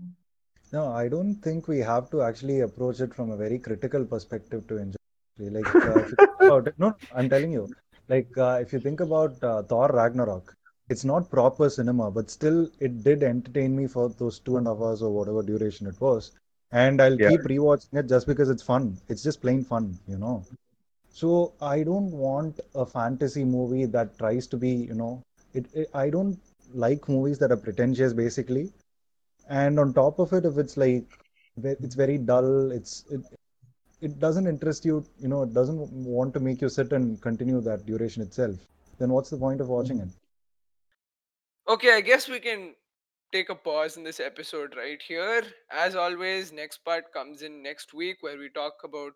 No, 0.72 0.92
I 0.92 1.08
don't 1.08 1.36
think 1.36 1.66
we 1.66 1.78
have 1.78 2.10
to 2.10 2.22
actually 2.22 2.60
approach 2.60 3.00
it 3.00 3.14
from 3.14 3.30
a 3.30 3.36
very 3.36 3.58
critical 3.58 4.04
perspective 4.04 4.66
to 4.68 4.76
enjoy. 4.76 4.96
Like, 5.38 5.74
uh, 5.74 6.58
it, 6.58 6.74
no, 6.78 6.94
I'm 7.14 7.28
telling 7.30 7.52
you, 7.52 7.68
like, 8.08 8.36
uh, 8.36 8.58
if 8.60 8.72
you 8.72 8.80
think 8.80 9.00
about 9.00 9.42
uh, 9.42 9.62
Thor 9.62 9.88
Ragnarok, 9.88 10.54
it's 10.88 11.04
not 11.04 11.30
proper 11.30 11.68
cinema, 11.68 12.10
but 12.10 12.30
still, 12.30 12.68
it 12.80 13.02
did 13.04 13.22
entertain 13.22 13.76
me 13.76 13.86
for 13.86 14.08
those 14.10 14.38
two 14.40 14.56
and 14.56 14.66
a 14.66 14.70
half 14.74 14.80
hours 14.80 15.02
or 15.02 15.10
whatever 15.12 15.42
duration 15.42 15.86
it 15.86 16.00
was. 16.00 16.32
And 16.72 17.00
I'll 17.00 17.18
Yeah. 17.18 17.28
keep 17.28 17.42
rewatching 17.44 17.94
it 17.98 18.08
just 18.08 18.26
because 18.26 18.50
it's 18.50 18.62
fun. 18.62 18.98
It's 19.08 19.22
just 19.22 19.40
plain 19.42 19.64
fun, 19.64 19.98
you 20.06 20.18
know. 20.18 20.44
So 21.10 21.52
I 21.60 21.82
don't 21.82 22.10
want 22.12 22.60
a 22.74 22.86
fantasy 22.86 23.44
movie 23.44 23.86
that 23.86 24.18
tries 24.18 24.46
to 24.48 24.56
be, 24.56 24.70
you 24.70 24.94
know, 24.94 25.22
it, 25.54 25.66
it 25.74 25.90
I 25.94 26.10
don't 26.10 26.38
like 26.74 27.08
movies 27.08 27.38
that 27.38 27.52
are 27.52 27.56
pretentious, 27.56 28.12
basically 28.12 28.72
and 29.48 29.78
on 29.78 29.92
top 29.92 30.18
of 30.18 30.32
it 30.32 30.44
if 30.44 30.56
it's 30.58 30.76
like 30.76 31.04
it's 31.62 31.94
very 31.94 32.18
dull 32.18 32.70
it's 32.72 33.04
it, 33.10 33.20
it 34.00 34.18
doesn't 34.20 34.46
interest 34.46 34.84
you 34.84 35.04
you 35.18 35.28
know 35.28 35.42
it 35.42 35.52
doesn't 35.54 35.78
want 36.16 36.32
to 36.34 36.40
make 36.40 36.60
you 36.60 36.68
sit 36.68 36.92
and 36.92 37.20
continue 37.22 37.60
that 37.60 37.84
duration 37.86 38.22
itself 38.22 38.56
then 38.98 39.10
what's 39.10 39.30
the 39.30 39.36
point 39.44 39.60
of 39.60 39.68
watching 39.68 39.98
hmm. 39.98 40.06
it 40.06 40.08
Okay, 41.68 41.92
I 41.94 42.00
guess 42.00 42.28
we 42.28 42.40
can 42.40 42.74
take 43.30 43.50
a 43.50 43.54
pause 43.54 43.96
in 43.98 44.04
this 44.04 44.20
episode 44.20 44.74
right 44.76 45.00
here. 45.02 45.42
As 45.70 45.94
always, 45.94 46.50
next 46.50 46.78
part 46.84 47.12
comes 47.12 47.42
in 47.42 47.62
next 47.62 47.92
week 47.92 48.22
where 48.22 48.38
we 48.38 48.48
talk 48.48 48.74
about 48.84 49.12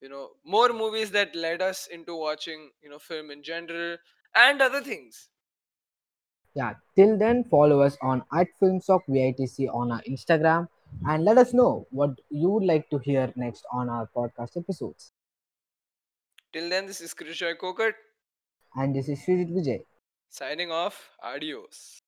you 0.00 0.08
know 0.08 0.30
more 0.44 0.70
movies 0.72 1.10
that 1.10 1.34
led 1.36 1.60
us 1.60 1.86
into 1.88 2.16
watching 2.16 2.70
you 2.82 2.88
know 2.88 2.98
film 2.98 3.30
in 3.30 3.42
general 3.42 3.98
and 4.34 4.62
other 4.62 4.80
things. 4.80 5.28
Yeah, 6.54 6.74
till 6.96 7.18
then, 7.18 7.44
follow 7.44 7.82
us 7.82 7.98
on 8.02 8.24
at 8.32 8.48
Filmsock 8.60 9.02
VITC 9.08 9.68
on 9.72 9.92
our 9.92 10.02
Instagram 10.08 10.68
and 11.06 11.24
let 11.24 11.36
us 11.36 11.52
know 11.52 11.86
what 11.90 12.18
you 12.30 12.48
would 12.48 12.64
like 12.64 12.88
to 12.90 12.98
hear 12.98 13.30
next 13.36 13.64
on 13.70 13.90
our 13.90 14.08
podcast 14.16 14.56
episodes. 14.56 15.12
Till 16.52 16.70
then, 16.70 16.86
this 16.86 17.02
is 17.02 17.12
Krish 17.12 17.34
Joy 17.34 17.54
Kokot 17.54 17.92
And 18.74 18.94
this 18.96 19.08
is 19.10 19.20
Srijit 19.20 19.52
Vijay. 19.52 19.84
Signing 20.28 20.70
off. 20.70 21.10
Adios. 21.22 22.02